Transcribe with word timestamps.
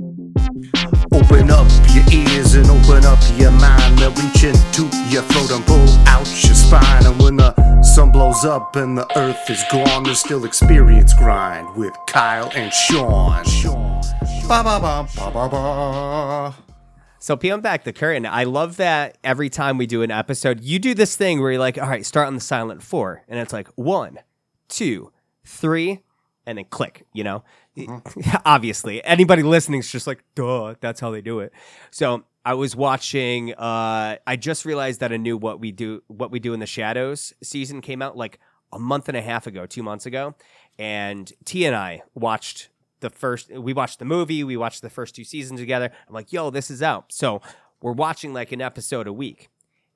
Open 0.00 1.50
up 1.50 1.68
your 1.92 2.04
ears 2.10 2.54
and 2.54 2.66
open 2.70 3.04
up 3.04 3.18
your 3.36 3.50
mind. 3.50 3.98
They'll 3.98 4.10
reach 4.12 4.44
into 4.44 4.84
your 5.10 5.20
throat 5.24 5.50
and 5.50 5.66
pull 5.66 5.86
out 6.08 6.26
your 6.42 6.54
spine. 6.54 7.04
And 7.04 7.20
when 7.22 7.36
the 7.36 7.82
sun 7.82 8.10
blows 8.10 8.42
up 8.46 8.76
and 8.76 8.96
the 8.96 9.06
earth 9.18 9.50
is 9.50 9.62
gone, 9.70 10.04
there's 10.04 10.20
still 10.20 10.46
experience 10.46 11.12
grind 11.12 11.76
with 11.76 11.92
Kyle 12.06 12.50
and 12.54 12.72
Sean. 12.72 13.44
Ba 14.48 14.62
ba 14.64 14.80
ba 14.80 15.06
ba 15.14 15.30
ba 15.30 15.48
ba. 15.50 16.54
So 17.18 17.36
peeling 17.36 17.60
back 17.60 17.84
the 17.84 17.92
curtain, 17.92 18.24
I 18.24 18.44
love 18.44 18.78
that 18.78 19.18
every 19.22 19.50
time 19.50 19.76
we 19.76 19.86
do 19.86 20.00
an 20.00 20.10
episode, 20.10 20.62
you 20.62 20.78
do 20.78 20.94
this 20.94 21.14
thing 21.14 21.42
where 21.42 21.50
you're 21.52 21.60
like, 21.60 21.76
all 21.76 21.86
right, 21.86 22.06
start 22.06 22.26
on 22.26 22.34
the 22.34 22.40
silent 22.40 22.82
four. 22.82 23.22
And 23.28 23.38
it's 23.38 23.52
like 23.52 23.68
one, 23.74 24.18
two, 24.70 25.12
three, 25.44 26.00
and 26.46 26.56
then 26.56 26.64
click, 26.70 27.04
you 27.12 27.22
know? 27.22 27.44
Obviously. 28.44 29.02
Anybody 29.04 29.42
listening 29.42 29.80
is 29.80 29.90
just 29.90 30.06
like, 30.06 30.24
duh, 30.34 30.74
that's 30.80 31.00
how 31.00 31.10
they 31.10 31.20
do 31.20 31.40
it. 31.40 31.52
So 31.90 32.24
I 32.44 32.54
was 32.54 32.74
watching 32.74 33.52
uh 33.54 34.16
I 34.26 34.36
just 34.36 34.64
realized 34.64 35.00
that 35.00 35.12
a 35.12 35.18
new 35.18 35.36
what 35.36 35.60
we 35.60 35.72
do 35.72 36.02
what 36.08 36.30
we 36.30 36.40
do 36.40 36.52
in 36.52 36.60
the 36.60 36.66
shadows 36.66 37.32
season 37.42 37.80
came 37.80 38.02
out 38.02 38.16
like 38.16 38.38
a 38.72 38.78
month 38.78 39.08
and 39.08 39.16
a 39.16 39.22
half 39.22 39.46
ago, 39.46 39.66
two 39.66 39.82
months 39.82 40.06
ago. 40.06 40.34
And 40.78 41.32
T 41.44 41.64
and 41.66 41.76
I 41.76 42.02
watched 42.14 42.70
the 43.00 43.10
first 43.10 43.50
we 43.50 43.72
watched 43.72 43.98
the 43.98 44.04
movie 44.04 44.44
we 44.44 44.56
watched 44.56 44.82
the 44.82 44.90
first 44.90 45.14
two 45.14 45.24
seasons 45.24 45.58
together 45.58 45.90
i'm 46.06 46.14
like 46.14 46.32
yo 46.32 46.50
this 46.50 46.70
is 46.70 46.82
out 46.82 47.10
so 47.10 47.40
we're 47.82 47.92
watching 47.92 48.32
like 48.32 48.52
an 48.52 48.60
episode 48.60 49.06
a 49.06 49.12
week 49.12 49.48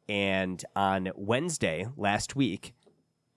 and 0.08 0.64
on 0.74 1.10
wednesday 1.14 1.86
last 1.96 2.34
week 2.34 2.74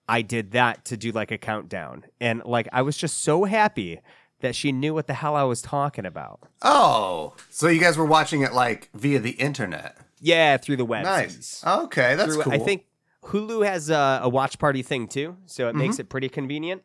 i 0.08 0.22
did 0.22 0.52
that 0.52 0.84
to 0.86 0.98
do 0.98 1.12
like 1.12 1.32
a 1.32 1.38
countdown 1.38 2.06
and 2.20 2.42
like 2.46 2.68
i 2.72 2.82
was 2.82 2.98
just 2.98 3.20
so 3.20 3.44
happy 3.44 4.00
that 4.42 4.56
she 4.56 4.72
knew 4.72 4.94
what 4.94 5.08
the 5.08 5.14
hell 5.14 5.36
i 5.36 5.44
was 5.44 5.62
talking 5.62 6.06
about 6.06 6.40
Oh, 6.62 7.34
so 7.50 7.68
you 7.68 7.80
guys 7.80 7.98
were 7.98 8.06
watching 8.06 8.42
it 8.42 8.54
like 8.54 8.90
via 8.94 9.20
the 9.20 9.32
internet? 9.32 9.98
yeah 10.20 10.58
through 10.58 10.78
the 10.78 10.86
web 10.86 11.04
Nice. 11.04 11.64
Okay, 11.66 12.16
that's 12.16 12.34
through, 12.34 12.44
cool. 12.44 12.54
i 12.54 12.58
think 12.58 12.86
hulu 13.26 13.66
has 13.66 13.90
a, 13.90 14.20
a 14.24 14.30
watch 14.30 14.58
party 14.60 14.82
thing 14.84 15.08
too 15.08 15.38
so 15.46 15.66
it 15.68 15.70
Mm-hmm. 15.72 15.80
makes 15.80 16.00
it 16.00 16.10
pretty 16.10 16.30
convenient 16.30 16.82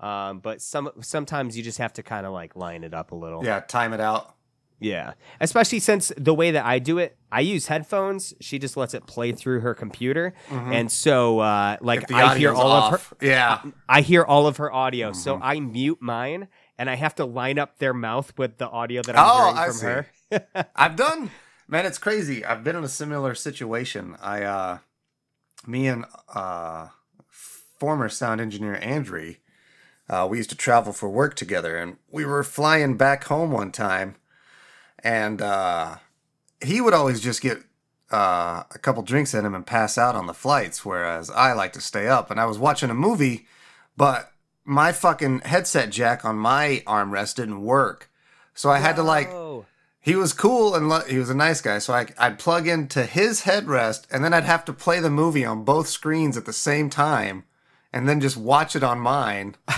um, 0.00 0.40
but 0.40 0.60
some 0.60 0.90
sometimes 1.00 1.56
you 1.56 1.62
just 1.62 1.78
have 1.78 1.92
to 1.92 2.02
kind 2.02 2.26
of 2.26 2.32
like 2.32 2.56
line 2.56 2.82
it 2.82 2.92
up 2.92 3.12
a 3.12 3.14
little 3.14 3.44
Yeah, 3.44 3.60
time 3.60 3.92
it 3.92 4.00
out. 4.00 4.34
Yeah. 4.80 5.12
Especially 5.40 5.78
since 5.78 6.10
the 6.16 6.34
way 6.34 6.50
that 6.50 6.64
I 6.64 6.80
do 6.80 6.98
it, 6.98 7.16
I 7.30 7.38
use 7.42 7.68
headphones. 7.68 8.34
She 8.40 8.58
just 8.58 8.76
lets 8.76 8.94
it 8.94 9.06
play 9.06 9.30
through 9.30 9.60
her 9.60 9.74
computer. 9.74 10.34
And 10.50 10.90
so 10.90 11.38
uh 11.38 11.76
like 11.80 12.10
I 12.10 12.36
hear 12.36 12.52
all 12.52 12.72
of 12.72 13.00
her 13.10 13.16
Yeah. 13.24 13.62
I 13.88 14.00
hear 14.00 14.24
all 14.24 14.48
of 14.48 14.56
her 14.56 14.72
audio. 14.72 15.12
So 15.12 15.34
Mm-hmm. 15.34 15.44
I 15.44 15.60
mute 15.60 15.98
mine 16.00 16.48
and 16.82 16.90
I 16.90 16.96
have 16.96 17.14
to 17.14 17.24
line 17.24 17.60
up 17.60 17.78
their 17.78 17.94
mouth 17.94 18.36
with 18.36 18.58
the 18.58 18.68
audio 18.68 19.02
that 19.02 19.14
I'm 19.14 19.24
Oh, 19.24 19.42
hearing 19.44 19.56
I 19.56 19.66
from 19.66 19.78
see. 19.78 19.86
her. 19.86 20.06
I've 20.74 20.96
done 20.96 21.30
man, 21.68 21.86
it's 21.86 21.96
crazy. 21.96 22.44
I've 22.44 22.64
been 22.64 22.74
in 22.74 22.82
a 22.82 22.88
similar 22.88 23.36
situation. 23.36 24.16
I 24.20 24.42
uh 24.42 24.78
me 25.64 25.86
and 25.86 26.06
uh 26.34 26.88
former 27.28 28.08
sound 28.08 28.40
engineer 28.40 28.80
Andrew, 28.82 29.36
uh, 30.10 30.26
we 30.28 30.38
used 30.38 30.50
to 30.50 30.56
travel 30.56 30.92
for 30.92 31.08
work 31.08 31.36
together 31.36 31.76
and 31.76 31.98
we 32.10 32.24
were 32.24 32.42
flying 32.42 32.96
back 32.96 33.22
home 33.24 33.52
one 33.52 33.70
time 33.70 34.16
and 35.04 35.40
uh 35.40 35.98
he 36.60 36.80
would 36.80 36.94
always 36.94 37.20
just 37.20 37.42
get 37.42 37.58
uh, 38.10 38.64
a 38.72 38.78
couple 38.80 39.04
drinks 39.04 39.34
in 39.34 39.46
him 39.46 39.54
and 39.54 39.64
pass 39.66 39.96
out 39.96 40.16
on 40.16 40.26
the 40.26 40.34
flights, 40.34 40.84
whereas 40.84 41.30
I 41.30 41.52
like 41.52 41.72
to 41.74 41.80
stay 41.80 42.08
up. 42.08 42.30
And 42.30 42.38
I 42.38 42.44
was 42.44 42.58
watching 42.58 42.90
a 42.90 42.94
movie, 42.94 43.46
but 43.96 44.31
my 44.64 44.92
fucking 44.92 45.40
headset 45.40 45.90
jack 45.90 46.24
on 46.24 46.36
my 46.36 46.82
armrest 46.86 47.36
didn't 47.36 47.62
work. 47.62 48.10
So 48.54 48.70
I 48.70 48.78
had 48.78 48.96
to 48.96 49.02
like 49.02 49.30
he 50.00 50.14
was 50.16 50.32
cool 50.32 50.74
and 50.74 50.88
lo- 50.88 51.04
he 51.08 51.18
was 51.18 51.30
a 51.30 51.34
nice 51.34 51.60
guy. 51.60 51.78
So 51.78 51.94
I, 51.94 52.06
I'd 52.18 52.38
plug 52.38 52.66
into 52.66 53.04
his 53.04 53.42
headrest 53.42 54.06
and 54.10 54.24
then 54.24 54.34
I'd 54.34 54.44
have 54.44 54.64
to 54.66 54.72
play 54.72 55.00
the 55.00 55.10
movie 55.10 55.44
on 55.44 55.64
both 55.64 55.88
screens 55.88 56.36
at 56.36 56.44
the 56.44 56.52
same 56.52 56.90
time 56.90 57.44
and 57.92 58.08
then 58.08 58.20
just 58.20 58.36
watch 58.36 58.74
it 58.76 58.82
on 58.82 58.98
mine. 59.00 59.56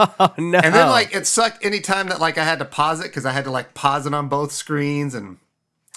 Oh, 0.00 0.32
no. 0.38 0.60
And 0.60 0.72
then 0.72 0.88
like 0.90 1.12
it 1.12 1.26
sucked 1.26 1.64
anytime 1.64 2.08
that 2.10 2.20
like 2.20 2.38
I 2.38 2.44
had 2.44 2.60
to 2.60 2.64
pause 2.64 3.00
it 3.00 3.08
because 3.08 3.26
I 3.26 3.32
had 3.32 3.42
to 3.46 3.50
like 3.50 3.74
pause 3.74 4.06
it 4.06 4.14
on 4.14 4.28
both 4.28 4.52
screens 4.52 5.12
and 5.12 5.38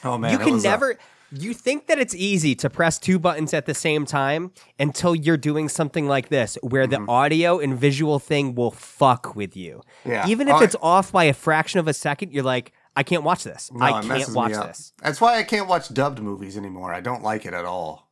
oh 0.03 0.17
man, 0.17 0.31
you 0.31 0.39
can 0.39 0.59
never 0.59 0.97
you 1.31 1.53
think 1.53 1.87
that 1.87 1.97
it's 1.97 2.13
easy 2.15 2.55
to 2.55 2.69
press 2.69 2.99
two 2.99 3.17
buttons 3.17 3.53
at 3.53 3.65
the 3.65 3.73
same 3.73 4.05
time 4.05 4.51
until 4.79 5.15
you're 5.15 5.37
doing 5.37 5.69
something 5.69 6.07
like 6.07 6.29
this 6.29 6.57
where 6.61 6.85
the 6.87 6.99
audio 7.07 7.59
and 7.59 7.77
visual 7.77 8.19
thing 8.19 8.53
will 8.55 8.71
fuck 8.71 9.35
with 9.35 9.55
you 9.55 9.81
Mm-hmm. 10.01 10.09
Yeah. 10.11 10.27
even 10.27 10.47
if 10.49 10.61
it's 10.61 10.75
off 10.81 11.11
by 11.11 11.25
a 11.25 11.33
fraction 11.33 11.79
of 11.79 11.87
a 11.87 11.93
second 11.93 12.33
you're 12.33 12.43
like 12.43 12.73
i 12.97 13.03
can't 13.03 13.23
watch 13.23 13.43
this 13.43 13.71
no, 13.73 13.85
i 13.85 14.01
can't 14.01 14.33
watch 14.33 14.51
this 14.53 14.93
That's 15.01 15.21
why 15.21 15.37
I 15.37 15.43
can't 15.43 15.67
watch 15.67 15.93
dubbed 15.93 16.19
movies 16.19 16.57
anymore. 16.57 16.93
I 16.93 17.01
don't 17.01 17.23
like 17.23 17.45
it 17.45 17.53
at 17.53 17.65
all. 17.65 18.09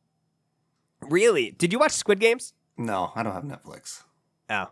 really 1.02 1.50
did 1.50 1.72
you 1.72 1.78
watch 1.78 1.92
squid 1.92 2.20
games 2.20 2.54
No, 2.76 3.12
I 3.14 3.22
don't 3.22 3.32
have 3.34 3.44
Netflix. 3.44 4.02
oh 4.48 4.68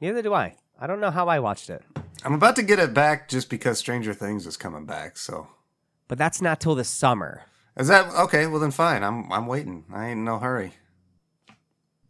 neither 0.00 0.22
do 0.22 0.34
i 0.34 0.56
i 0.80 0.86
don't 0.86 1.00
know 1.00 1.10
how 1.10 1.28
i 1.28 1.38
watched 1.38 1.70
it 1.70 1.82
I'm 2.24 2.32
about 2.34 2.56
to 2.56 2.62
get 2.62 2.78
it 2.80 2.92
back 2.92 3.28
just 3.28 3.48
because 3.50 3.78
Stranger 3.78 4.12
Things 4.14 4.46
is 4.46 4.56
coming 4.56 4.84
back. 4.86 5.16
So 5.16 5.48
but 6.08 6.18
that's 6.18 6.40
not 6.42 6.60
till 6.60 6.74
the 6.74 6.82
summer 6.82 7.42
is 7.76 7.88
that 7.88 8.06
okay? 8.24 8.46
Well 8.46 8.60
then, 8.60 8.70
fine. 8.70 9.02
I'm 9.02 9.30
I'm 9.32 9.46
waiting. 9.46 9.84
I 9.92 10.06
ain't 10.08 10.18
in 10.18 10.24
no 10.24 10.38
hurry. 10.38 10.72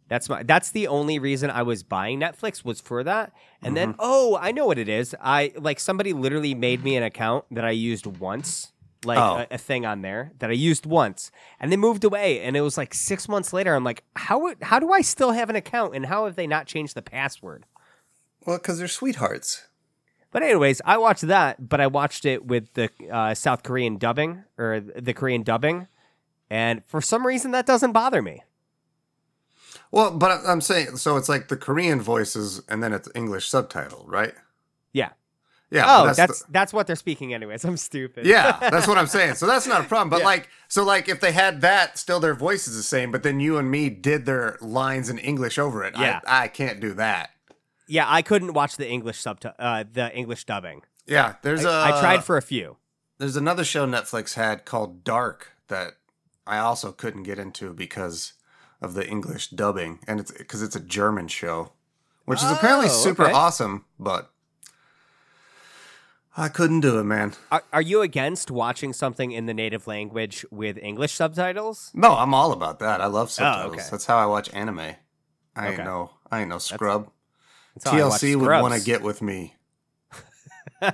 That's 0.09 0.29
my 0.29 0.43
that's 0.43 0.71
the 0.71 0.87
only 0.87 1.19
reason 1.19 1.49
I 1.49 1.63
was 1.63 1.83
buying 1.83 2.19
Netflix 2.19 2.63
was 2.63 2.79
for 2.79 3.03
that. 3.03 3.33
And 3.61 3.75
then 3.75 3.89
Mm-hmm. 3.89 3.99
oh, 3.99 4.37
I 4.39 4.51
know 4.51 4.65
what 4.65 4.77
it 4.77 4.87
is. 4.87 5.13
I 5.21 5.51
like 5.57 5.79
somebody 5.79 6.13
literally 6.13 6.55
made 6.55 6.83
me 6.83 6.95
an 6.95 7.03
account 7.03 7.43
that 7.51 7.65
I 7.65 7.71
used 7.71 8.05
once. 8.05 8.71
Like 9.05 9.19
Oh. 9.19 9.45
a, 9.51 9.55
a 9.55 9.57
thing 9.59 9.85
on 9.85 10.01
there 10.01 10.31
that 10.39 10.49
I 10.49 10.53
used 10.53 10.85
once, 10.87 11.29
and 11.59 11.71
they 11.71 11.77
moved 11.77 12.03
away, 12.03 12.41
and 12.41 12.57
it 12.57 12.61
was 12.61 12.77
like 12.79 12.95
six 12.95 13.29
months 13.29 13.53
later. 13.53 13.75
I'm 13.75 13.83
like, 13.83 14.03
how 14.15 14.39
would- 14.39 14.57
how 14.63 14.79
do 14.79 14.91
I 14.91 15.01
still 15.01 15.31
have 15.33 15.51
an 15.51 15.55
account, 15.55 15.95
and 15.95 16.07
how 16.07 16.25
have 16.25 16.35
they 16.35 16.47
not 16.47 16.65
changed 16.65 16.95
the 16.95 17.03
password? 17.03 17.65
Well, 18.45 18.57
because 18.57 18.79
they're 18.79 18.87
sweethearts. 18.87 19.67
But 20.31 20.43
anyways, 20.43 20.81
I 20.85 20.97
watched 20.97 21.27
that, 21.27 21.69
but 21.69 21.79
I 21.81 21.87
watched 21.87 22.25
it 22.25 22.45
with 22.45 22.73
the 22.73 22.89
uh, 23.11 23.33
South 23.33 23.63
Korean 23.63 23.97
dubbing 23.97 24.43
or 24.57 24.79
the 24.81 25.13
Korean 25.13 25.43
dubbing, 25.43 25.87
and 26.49 26.83
for 26.85 27.01
some 27.01 27.25
reason 27.25 27.51
that 27.51 27.65
doesn't 27.65 27.93
bother 27.93 28.21
me. 28.21 28.43
Well, 29.91 30.11
but 30.11 30.41
I'm 30.45 30.61
saying 30.61 30.97
so 30.97 31.17
it's 31.17 31.29
like 31.29 31.47
the 31.47 31.55
Korean 31.57 32.01
voices 32.01 32.61
and 32.67 32.83
then 32.83 32.93
it's 32.93 33.07
English 33.15 33.47
subtitle, 33.47 34.03
right? 34.07 34.33
Yeah. 34.91 35.11
Yeah. 35.69 35.83
Oh, 35.87 36.05
but 36.07 36.17
that's 36.17 36.41
the- 36.41 36.51
that's, 36.51 36.73
what 36.73 36.87
they're 36.87 36.95
speaking 36.95 37.33
anyways. 37.33 37.63
I'm 37.65 37.77
stupid. 37.77 38.25
yeah, 38.25 38.57
that's 38.69 38.87
what 38.87 38.97
I'm 38.97 39.07
saying. 39.07 39.35
So 39.35 39.45
that's 39.45 39.67
not 39.67 39.81
a 39.81 39.83
problem. 39.83 40.09
But 40.09 40.19
Yeah. 40.19 40.25
like, 40.25 40.49
so 40.67 40.83
like, 40.83 41.09
if 41.09 41.19
they 41.19 41.31
had 41.33 41.61
that, 41.61 41.97
still 41.97 42.19
their 42.19 42.33
voice 42.35 42.67
is 42.67 42.75
the 42.77 42.83
same. 42.83 43.11
But 43.11 43.23
then 43.23 43.39
you 43.39 43.57
and 43.57 43.69
me 43.69 43.89
did 43.89 44.25
their 44.25 44.57
lines 44.61 45.09
in 45.09 45.17
English 45.17 45.57
over 45.57 45.83
it. 45.83 45.93
Yeah. 45.97 46.19
I, 46.25 46.43
I 46.43 46.47
can't 46.47 46.79
do 46.79 46.93
that. 46.93 47.31
Yeah, 47.87 48.05
I 48.07 48.21
couldn't 48.21 48.53
watch 48.53 48.77
the 48.77 48.87
English 48.89 49.21
subti- 49.21 49.53
uh, 49.57 49.85
the 49.91 50.13
English 50.15 50.43
dubbing. 50.45 50.83
Yeah, 51.05 51.35
there's 51.41 51.63
a. 51.63 51.69
I 51.69 51.99
tried 51.99 52.23
for 52.23 52.37
a 52.37 52.41
few. 52.41 52.77
There's 53.17 53.35
another 53.37 53.63
show 53.63 53.87
Netflix 53.87 54.33
had 54.35 54.65
called 54.65 55.03
Dark 55.03 55.53
that 55.69 55.93
I 56.45 56.57
also 56.59 56.91
couldn't 56.91 57.23
get 57.23 57.39
into 57.39 57.73
because 57.73 58.33
of 58.81 58.93
the 58.93 59.07
English 59.07 59.47
dubbing, 59.49 59.99
and 60.07 60.19
it's 60.19 60.31
because 60.31 60.61
it's 60.61 60.75
a 60.75 60.79
German 60.81 61.27
show, 61.29 61.71
which 62.25 62.43
is 62.43 62.51
apparently 62.51 62.87
Oh, 62.87 62.89
super 63.03 63.23
okay. 63.25 63.33
awesome, 63.33 63.85
but 63.99 64.31
I 66.35 66.49
couldn't 66.49 66.81
do 66.81 66.99
it, 66.99 67.03
man. 67.05 67.33
Are, 67.51 67.63
are 67.73 67.81
you 67.81 68.01
against 68.01 68.51
watching 68.51 68.93
something 68.93 69.31
in 69.31 69.47
the 69.47 69.53
native 69.55 69.87
language 69.87 70.45
with 70.51 70.77
English 70.77 71.13
subtitles? 71.13 71.89
No, 71.95 72.15
I'm 72.15 72.33
all 72.35 72.51
about 72.51 72.77
that. 72.79 73.01
I 73.01 73.07
love 73.07 73.31
subtitles. 73.31 73.73
okay. 73.73 73.83
That's 73.89 74.05
how 74.05 74.17
I 74.17 74.27
watch 74.27 74.53
anime. 74.53 74.79
I 75.55 75.69
ain't 75.69 75.77
no, 75.83 76.11
I 76.31 76.41
ain't 76.41 76.49
no 76.49 76.59
scrub. 76.59 76.75
That's 76.75 76.85
how 76.91 77.05
I 77.05 77.07
watch 77.07 77.66
TLC 77.79 78.35
would 78.35 78.47
want 78.47 78.73
to 78.73 78.81
get 78.81 79.01
with 79.01 79.21
me. 79.21 79.55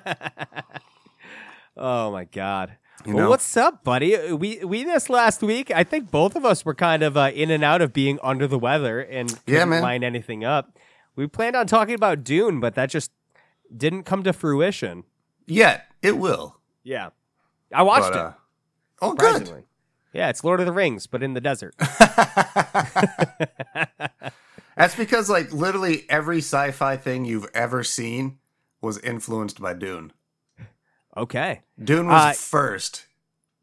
oh 1.78 2.12
my 2.12 2.26
god. 2.26 2.78
You 3.06 3.16
well, 3.16 3.30
what's 3.30 3.58
up, 3.58 3.84
buddy? 3.84 4.32
We 4.32 4.64
we 4.64 4.86
this 4.86 5.10
last 5.10 5.42
week. 5.42 5.72
I 5.72 5.84
think 5.84 6.10
both 6.10 6.38
of 6.38 6.46
us 6.46 6.64
were 6.64 6.74
kind 6.76 7.04
of 7.04 7.18
uh, 7.18 7.32
in 7.34 7.52
and 7.52 7.62
out 7.64 7.82
of 7.82 7.92
being 7.92 8.18
under 8.24 8.48
the 8.48 8.58
weather 8.58 9.02
and 9.02 9.30
couldn't 9.46 9.72
Yeah, 9.72 9.82
line 9.82 10.04
anything 10.06 10.46
up. 10.46 10.78
We 11.16 11.28
planned 11.28 11.56
on 11.58 11.68
talking 11.68 11.96
about 11.96 12.24
Dune, 12.24 12.62
but 12.62 12.76
that 12.76 12.90
just 12.90 13.12
didn't 13.76 14.04
come 14.04 14.24
to 14.24 14.32
fruition. 14.32 15.04
Yet 15.46 15.86
it 16.02 16.18
will. 16.18 16.58
Yeah, 16.84 17.10
I 17.74 17.84
watched 17.84 18.14
But, 18.14 18.16
it. 18.16 18.20
uh, 18.20 18.32
oh, 19.02 19.14
good. 19.14 19.66
Yeah, 20.14 20.30
it's 20.30 20.44
Lord 20.44 20.60
of 20.60 20.66
the 20.66 20.72
Rings, 20.72 21.08
but 21.08 21.24
in 21.24 21.34
the 21.34 21.42
desert. 21.42 21.76
That's 24.78 24.96
because 24.96 25.30
like 25.30 25.52
literally 25.54 26.06
every 26.10 26.40
sci-fi 26.40 26.98
thing 26.98 27.26
you've 27.26 27.50
ever 27.54 27.84
seen 27.84 28.40
was 28.82 28.98
influenced 29.00 29.62
by 29.62 29.74
Dune. 29.74 30.12
okay. 31.16 31.62
Dune 31.82 32.08
was 32.08 32.32
Uh, 32.32 32.34
first. 32.34 33.06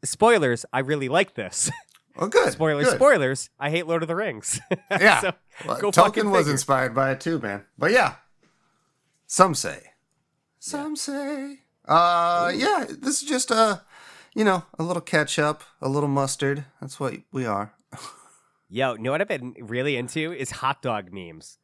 Spoilers. 0.03 0.65
I 0.73 0.79
really 0.79 1.09
like 1.09 1.35
this. 1.35 1.69
Oh, 2.17 2.27
good. 2.27 2.51
Spoilers. 2.51 2.87
good. 2.89 2.95
Spoilers. 2.97 3.49
I 3.57 3.69
hate 3.69 3.87
Lord 3.87 4.01
of 4.01 4.09
the 4.09 4.17
Rings. 4.17 4.59
Yeah. 4.91 5.21
So, 5.21 5.33
Well, 5.65 5.79
Tolkien 5.93 6.29
was 6.29 6.49
inspired 6.49 6.93
by 6.93 7.11
it 7.11 7.21
too, 7.21 7.39
man. 7.39 7.63
But 7.77 7.91
yeah, 7.91 8.15
some 9.27 9.55
say. 9.55 9.93
Some 10.59 10.97
say. 10.97 11.59
Uh, 11.87 12.51
yeah, 12.53 12.83
this 12.89 13.21
is 13.23 13.27
just 13.29 13.49
a, 13.49 13.83
you 14.35 14.43
know, 14.43 14.63
a 14.77 14.83
little 14.83 15.01
ketchup, 15.01 15.63
a 15.81 15.87
little 15.87 16.09
mustard. 16.09 16.65
That's 16.81 16.99
what 16.99 17.15
we 17.31 17.45
are. 17.45 17.73
Yo, 18.73 18.93
you 18.93 18.99
know 18.99 19.11
what 19.11 19.19
I've 19.19 19.27
been 19.27 19.53
really 19.59 19.97
into 19.97 20.31
is 20.31 20.49
hot 20.49 20.81
dog 20.81 21.11
memes. 21.11 21.57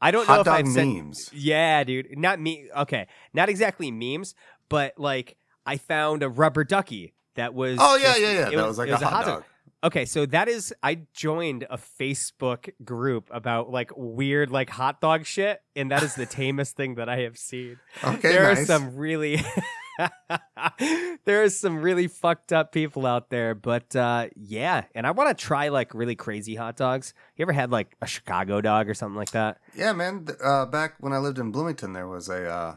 I 0.00 0.12
don't 0.12 0.28
know 0.28 0.34
Hot 0.34 0.46
if 0.46 0.48
I've 0.48 0.66
memes. 0.66 1.28
Yeah, 1.32 1.82
dude. 1.82 2.16
Not 2.16 2.38
me. 2.38 2.68
Okay, 2.76 3.08
not 3.34 3.48
exactly 3.48 3.90
memes, 3.90 4.34
but 4.68 4.92
like 4.96 5.36
I 5.66 5.76
found 5.76 6.22
a 6.22 6.28
rubber 6.28 6.62
ducky 6.62 7.14
that 7.34 7.52
was. 7.52 7.78
Oh 7.80 7.96
yeah, 7.96 8.04
just- 8.10 8.20
yeah, 8.20 8.32
yeah. 8.32 8.48
it 8.50 8.56
That 8.56 8.66
was 8.68 8.78
like 8.78 8.88
it 8.90 8.92
a 8.92 9.06
hot 9.06 9.26
dog. 9.26 9.44
Okay, 9.82 10.04
so 10.04 10.24
that 10.26 10.48
is 10.48 10.72
I 10.82 11.00
joined 11.14 11.66
a 11.68 11.78
Facebook 11.78 12.70
group 12.84 13.28
about 13.32 13.70
like 13.70 13.90
weird 13.96 14.50
like 14.50 14.70
hot 14.70 15.00
dog 15.00 15.26
shit, 15.26 15.60
and 15.74 15.90
that 15.90 16.02
is 16.04 16.14
the 16.14 16.26
tamest 16.26 16.76
thing 16.76 16.94
that 16.94 17.08
I 17.08 17.18
have 17.22 17.36
seen. 17.36 17.78
Okay, 18.04 18.28
there 18.32 18.44
nice. 18.44 18.62
are 18.62 18.64
some 18.66 18.94
really 18.96 19.40
there 21.24 21.42
are 21.42 21.48
some 21.48 21.78
really 21.78 22.08
fucked 22.08 22.52
up 22.52 22.72
people 22.72 23.06
out 23.06 23.30
there, 23.30 23.54
but 23.54 23.94
uh 23.96 24.28
yeah, 24.36 24.84
and 24.94 25.06
I 25.06 25.10
want 25.12 25.36
to 25.36 25.44
try 25.44 25.68
like 25.68 25.94
really 25.94 26.14
crazy 26.14 26.54
hot 26.54 26.76
dogs. 26.76 27.14
You 27.36 27.42
ever 27.42 27.52
had 27.52 27.70
like 27.70 27.96
a 28.00 28.06
Chicago 28.06 28.60
dog 28.60 28.88
or 28.88 28.94
something 28.94 29.16
like 29.16 29.30
that? 29.32 29.58
Yeah, 29.74 29.92
man. 29.92 30.26
Uh, 30.42 30.66
back 30.66 30.94
when 31.00 31.12
I 31.12 31.18
lived 31.18 31.38
in 31.38 31.50
Bloomington, 31.50 31.92
there 31.92 32.08
was 32.08 32.28
a, 32.28 32.48
uh, 32.48 32.76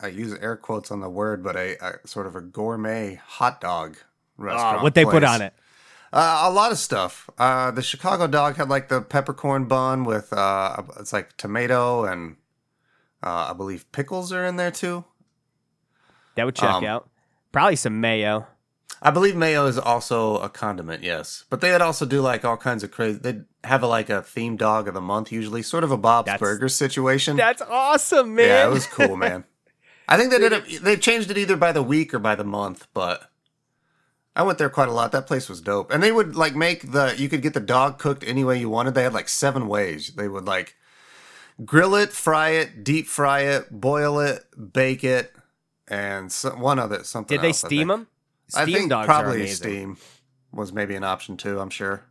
I 0.00 0.08
use 0.08 0.34
air 0.34 0.56
quotes 0.56 0.90
on 0.90 1.00
the 1.00 1.08
word, 1.08 1.42
but 1.42 1.56
a, 1.56 1.76
a 1.84 2.06
sort 2.06 2.26
of 2.26 2.36
a 2.36 2.40
gourmet 2.40 3.20
hot 3.24 3.60
dog 3.60 3.96
restaurant. 4.36 4.80
Oh, 4.80 4.82
what 4.82 4.94
they 4.94 5.04
put 5.04 5.24
on 5.24 5.42
it? 5.42 5.54
Uh, 6.12 6.42
a 6.44 6.50
lot 6.50 6.72
of 6.72 6.78
stuff. 6.78 7.30
Uh, 7.38 7.70
the 7.70 7.82
Chicago 7.82 8.26
dog 8.26 8.56
had 8.56 8.68
like 8.68 8.88
the 8.88 9.00
peppercorn 9.00 9.64
bun 9.64 10.04
with, 10.04 10.32
uh, 10.32 10.82
it's 11.00 11.12
like 11.12 11.36
tomato 11.36 12.04
and 12.04 12.36
uh, 13.22 13.48
I 13.50 13.52
believe 13.54 13.90
pickles 13.92 14.32
are 14.32 14.44
in 14.44 14.56
there 14.56 14.70
too. 14.70 15.04
That 16.34 16.44
would 16.46 16.54
check 16.54 16.70
Um, 16.70 16.84
out. 16.84 17.08
Probably 17.52 17.76
some 17.76 18.00
mayo. 18.00 18.46
I 19.04 19.10
believe 19.10 19.34
mayo 19.34 19.66
is 19.66 19.78
also 19.78 20.38
a 20.38 20.48
condiment, 20.48 21.02
yes. 21.02 21.44
But 21.50 21.60
they'd 21.60 21.80
also 21.80 22.06
do 22.06 22.20
like 22.20 22.44
all 22.44 22.56
kinds 22.56 22.82
of 22.84 22.90
crazy. 22.92 23.18
They'd 23.18 23.44
have 23.64 23.82
a, 23.82 23.86
like 23.86 24.08
a 24.08 24.22
theme 24.22 24.56
dog 24.56 24.86
of 24.88 24.94
the 24.94 25.00
month, 25.00 25.32
usually, 25.32 25.62
sort 25.62 25.82
of 25.84 25.90
a 25.90 25.96
Bob's 25.96 26.26
That's- 26.26 26.40
Burgers 26.40 26.74
situation. 26.74 27.36
That's 27.36 27.62
awesome, 27.62 28.34
man. 28.36 28.46
Yeah, 28.48 28.66
it 28.66 28.70
was 28.70 28.86
cool, 28.86 29.16
man. 29.16 29.44
I 30.08 30.16
think 30.16 30.30
they 30.30 30.38
did 30.38 30.52
it. 30.52 30.82
They 30.82 30.96
changed 30.96 31.30
it 31.30 31.38
either 31.38 31.56
by 31.56 31.72
the 31.72 31.82
week 31.82 32.12
or 32.14 32.18
by 32.18 32.34
the 32.34 32.44
month, 32.44 32.86
but 32.92 33.30
I 34.36 34.42
went 34.42 34.58
there 34.58 34.68
quite 34.70 34.88
a 34.88 34.92
lot. 34.92 35.12
That 35.12 35.26
place 35.26 35.48
was 35.48 35.60
dope, 35.60 35.90
and 35.92 36.02
they 36.02 36.12
would 36.12 36.34
like 36.36 36.54
make 36.54 36.92
the. 36.92 37.14
You 37.16 37.28
could 37.28 37.40
get 37.42 37.54
the 37.54 37.60
dog 37.60 37.98
cooked 37.98 38.24
any 38.26 38.44
way 38.44 38.58
you 38.58 38.68
wanted. 38.68 38.94
They 38.94 39.04
had 39.04 39.14
like 39.14 39.28
seven 39.28 39.68
ways. 39.68 40.12
They 40.16 40.28
would 40.28 40.44
like 40.44 40.74
grill 41.64 41.94
it, 41.94 42.12
fry 42.12 42.50
it, 42.50 42.82
deep 42.84 43.06
fry 43.06 43.40
it, 43.40 43.70
boil 43.70 44.18
it, 44.20 44.44
bake 44.72 45.04
it, 45.04 45.32
and 45.92 46.32
some, 46.32 46.60
one 46.60 46.78
other 46.78 47.04
something. 47.04 47.36
Did 47.36 47.42
they 47.42 47.48
else, 47.48 47.64
I 47.64 47.68
steam 47.68 47.88
them? 47.88 48.08
I 48.54 48.62
Steam 48.64 48.74
think 48.74 48.90
dogs 48.90 49.06
probably 49.06 49.46
steam 49.48 49.96
was 50.52 50.72
maybe 50.72 50.94
an 50.94 51.04
option 51.04 51.36
too. 51.36 51.60
I'm 51.60 51.70
sure. 51.70 52.04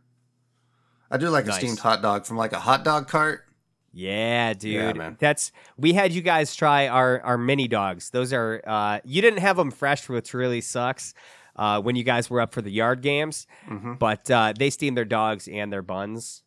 I 1.10 1.16
do 1.18 1.28
like 1.28 1.46
Nice. 1.46 1.56
a 1.56 1.58
steamed 1.58 1.78
hot 1.78 2.00
dog 2.02 2.24
from 2.24 2.36
like 2.36 2.52
a 2.52 2.58
hot 2.60 2.84
dog 2.84 3.08
cart. 3.08 3.44
Yeah, 3.92 4.54
dude. 4.54 4.96
man. 4.96 5.16
That's 5.20 5.52
we 5.76 5.92
had 5.92 6.12
you 6.12 6.22
guys 6.22 6.56
try 6.56 6.88
our 6.88 7.20
our 7.22 7.36
mini 7.36 7.68
dogs. 7.68 8.10
Those 8.10 8.32
are 8.32 8.62
uh 8.66 9.00
you 9.04 9.20
didn't 9.20 9.40
have 9.40 9.56
them 9.56 9.70
fresh, 9.70 10.08
which 10.08 10.32
really 10.32 10.60
sucks. 10.62 11.12
Uh, 11.54 11.78
when 11.82 11.96
you 11.96 12.02
guys 12.02 12.30
were 12.30 12.40
up 12.40 12.54
for 12.54 12.62
the 12.62 12.70
yard 12.72 13.02
games, 13.02 13.46
Mhm. 13.68 13.98
but 13.98 14.30
uh, 14.30 14.54
they 14.58 14.70
steam 14.70 14.94
their 14.94 15.04
dogs 15.04 15.46
and 15.48 15.70
their 15.70 15.82
buns. 15.82 16.42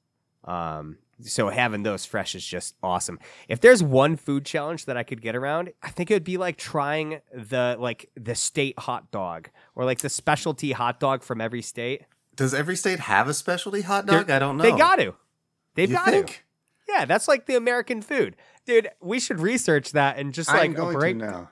Um, 0.45 0.97
so 1.21 1.49
having 1.49 1.83
those 1.83 2.05
fresh 2.05 2.35
is 2.35 2.45
just 2.45 2.75
awesome. 2.83 3.19
If 3.47 3.61
there's 3.61 3.81
one 3.81 4.15
food 4.17 4.45
challenge 4.45 4.85
that 4.85 4.97
I 4.97 5.03
could 5.03 5.21
get 5.21 5.35
around, 5.35 5.71
I 5.81 5.89
think 5.89 6.11
it 6.11 6.13
would 6.15 6.23
be 6.23 6.37
like 6.37 6.57
trying 6.57 7.21
the 7.33 7.77
like 7.79 8.09
the 8.15 8.35
state 8.35 8.77
hot 8.79 9.11
dog 9.11 9.49
or 9.75 9.85
like 9.85 9.99
the 9.99 10.09
specialty 10.09 10.71
hot 10.73 10.99
dog 10.99 11.23
from 11.23 11.39
every 11.41 11.61
state. 11.61 12.03
Does 12.35 12.53
every 12.53 12.75
state 12.75 12.99
have 12.99 13.27
a 13.29 13.33
specialty 13.33 13.81
hot 13.81 14.05
They're- 14.05 14.19
dog? 14.19 14.29
I 14.31 14.39
don't 14.39 14.57
know. 14.57 14.63
They 14.63 14.71
got 14.77 14.97
to. 14.97 15.13
They've 15.75 15.89
You 15.89 15.95
got 15.95 16.11
to. 16.11 16.25
Yeah, 16.87 17.05
that's 17.05 17.27
like 17.27 17.45
the 17.47 17.55
American 17.55 18.01
food. 18.01 18.35
Dude, 18.65 18.89
we 19.01 19.19
should 19.19 19.39
research 19.39 19.91
that 19.93 20.17
and 20.17 20.33
just 20.33 20.49
I'm 20.51 20.73
like 20.73 20.77
a 20.77 20.91
break. 20.91 21.17
to 21.19 21.25
now. 21.25 21.49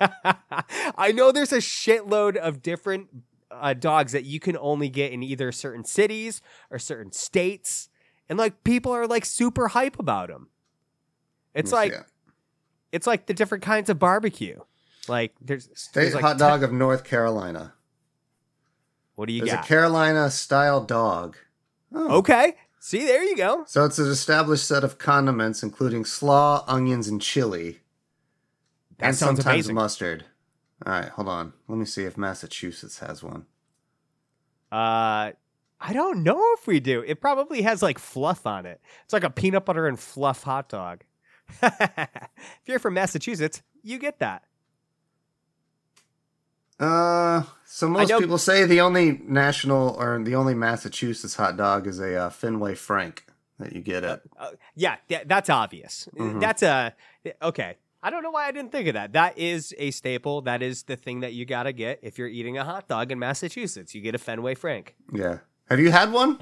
I 0.96 1.12
know 1.12 1.32
there's 1.32 1.52
a 1.52 1.58
shitload 1.58 2.36
of 2.36 2.62
different 2.62 3.08
uh, 3.50 3.74
dogs 3.74 4.12
that 4.12 4.24
you 4.24 4.40
can 4.40 4.56
only 4.56 4.88
get 4.88 5.12
in 5.12 5.22
either 5.22 5.52
certain 5.52 5.84
cities 5.84 6.40
or 6.70 6.78
certain 6.78 7.12
states. 7.12 7.88
And 8.30 8.38
like 8.38 8.64
people 8.64 8.92
are 8.92 9.06
like 9.06 9.26
super 9.26 9.68
hype 9.68 9.98
about 9.98 10.28
them. 10.28 10.48
It's 11.52 11.72
like 11.72 11.92
it. 11.92 12.04
it's 12.92 13.06
like 13.06 13.26
the 13.26 13.34
different 13.34 13.62
kinds 13.64 13.90
of 13.90 13.98
barbecue. 13.98 14.60
Like 15.08 15.34
there's, 15.42 15.68
State 15.74 16.00
there's 16.00 16.14
like 16.14 16.22
hot 16.22 16.38
ten- 16.38 16.48
dog 16.48 16.62
of 16.62 16.72
North 16.72 17.04
Carolina. 17.04 17.74
what 19.16 19.26
do 19.26 19.32
you 19.34 19.40
There's 19.40 19.52
got? 19.56 19.64
a 19.64 19.68
Carolina 19.68 20.30
style 20.30 20.82
dog. 20.84 21.36
Oh. 21.92 22.18
okay. 22.18 22.54
See, 22.78 23.04
there 23.04 23.22
you 23.24 23.36
go. 23.36 23.64
So 23.66 23.84
it's 23.84 23.98
an 23.98 24.08
established 24.08 24.64
set 24.66 24.84
of 24.84 24.96
condiments, 24.96 25.62
including 25.62 26.04
slaw, 26.06 26.64
onions, 26.66 27.08
and 27.08 27.20
chili, 27.20 27.80
That 28.98 29.06
and 29.08 29.16
sometimes 29.16 29.44
amazing. 29.46 29.74
mustard. 29.74 30.24
All 30.86 30.92
right, 30.92 31.08
hold 31.10 31.28
on. 31.28 31.52
Let 31.68 31.76
me 31.78 31.84
see 31.84 32.04
if 32.04 32.16
Massachusetts 32.16 33.00
has 33.00 33.22
one. 33.22 33.44
Uh, 34.72 35.32
I 35.80 35.92
don't 35.92 36.22
know 36.22 36.42
if 36.58 36.66
we 36.66 36.78
do. 36.78 37.02
It 37.06 37.20
probably 37.20 37.62
has 37.62 37.82
like 37.82 37.98
fluff 37.98 38.46
on 38.46 38.66
it. 38.66 38.80
It's 39.04 39.12
like 39.12 39.24
a 39.24 39.30
peanut 39.30 39.64
butter 39.64 39.86
and 39.86 39.98
fluff 39.98 40.42
hot 40.42 40.68
dog. 40.68 41.04
if 41.62 42.28
you're 42.66 42.78
from 42.78 42.94
Massachusetts, 42.94 43.62
you 43.82 43.98
get 43.98 44.18
that. 44.18 44.44
Uh, 46.78 47.42
so 47.64 47.88
most 47.88 48.08
know- 48.08 48.18
people 48.18 48.38
say 48.38 48.64
the 48.64 48.80
only 48.80 49.20
national 49.24 49.96
or 49.98 50.22
the 50.22 50.34
only 50.34 50.54
Massachusetts 50.54 51.34
hot 51.36 51.56
dog 51.56 51.86
is 51.86 52.00
a 52.00 52.16
uh, 52.16 52.30
Fenway 52.30 52.74
Frank 52.74 53.26
that 53.58 53.74
you 53.74 53.80
get 53.82 54.04
at. 54.04 54.22
Uh, 54.38 54.50
yeah, 54.74 54.96
th- 55.08 55.24
that's 55.26 55.50
obvious. 55.50 56.08
Mhm. 56.16 56.40
That's 56.40 56.62
a 56.62 56.94
okay. 57.42 57.76
I 58.02 58.08
don't 58.08 58.22
know 58.22 58.30
why 58.30 58.46
I 58.46 58.52
didn't 58.52 58.72
think 58.72 58.88
of 58.88 58.94
that. 58.94 59.12
That 59.12 59.36
is 59.36 59.74
a 59.76 59.90
staple. 59.90 60.40
That 60.42 60.62
is 60.62 60.84
the 60.84 60.96
thing 60.96 61.20
that 61.20 61.34
you 61.34 61.44
got 61.44 61.64
to 61.64 61.72
get 61.74 62.00
if 62.02 62.16
you're 62.18 62.28
eating 62.28 62.56
a 62.56 62.64
hot 62.64 62.88
dog 62.88 63.12
in 63.12 63.18
Massachusetts. 63.18 63.94
You 63.94 64.00
get 64.00 64.14
a 64.14 64.18
Fenway 64.18 64.54
Frank. 64.54 64.94
Yeah. 65.12 65.38
Have 65.70 65.80
you 65.80 65.90
had 65.90 66.12
one? 66.12 66.38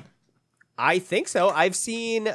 I 0.80 1.00
think 1.00 1.26
so. 1.26 1.48
I've 1.48 1.74
seen. 1.74 2.28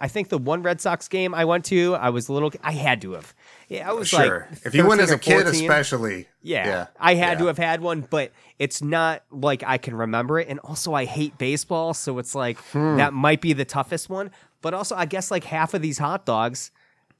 I 0.00 0.06
think 0.08 0.28
the 0.28 0.38
one 0.38 0.62
Red 0.62 0.80
Sox 0.80 1.08
game 1.08 1.34
I 1.34 1.44
went 1.44 1.64
to, 1.66 1.94
I 1.96 2.10
was 2.10 2.28
a 2.28 2.32
little. 2.32 2.52
I 2.62 2.70
had 2.72 3.00
to 3.02 3.12
have. 3.12 3.34
Yeah, 3.68 3.88
I 3.90 3.92
was 3.92 4.08
sure. 4.08 4.46
like. 4.50 4.66
if 4.66 4.74
you 4.74 4.86
went 4.86 5.00
as 5.00 5.10
a 5.10 5.18
kid, 5.18 5.46
especially. 5.48 6.28
Yeah, 6.40 6.66
Yeah. 6.66 6.86
I 6.98 7.14
had 7.14 7.32
Yeah. 7.32 7.38
to 7.40 7.46
have 7.46 7.58
had 7.58 7.80
one, 7.80 8.06
but 8.08 8.30
it's 8.58 8.80
not 8.80 9.24
like 9.32 9.64
I 9.66 9.78
can 9.78 9.96
remember 9.96 10.38
it. 10.38 10.46
And 10.48 10.60
also, 10.60 10.94
I 10.94 11.06
hate 11.06 11.36
baseball, 11.38 11.92
so 11.92 12.18
it's 12.18 12.34
like 12.36 12.58
Hmm. 12.72 12.96
that 12.98 13.12
might 13.12 13.40
be 13.40 13.52
the 13.52 13.64
toughest 13.64 14.08
one. 14.08 14.30
But 14.62 14.74
also, 14.74 14.94
I 14.94 15.04
guess 15.04 15.30
like 15.32 15.44
half 15.44 15.74
of 15.74 15.82
these 15.82 15.98
hot 15.98 16.24
dogs 16.24 16.70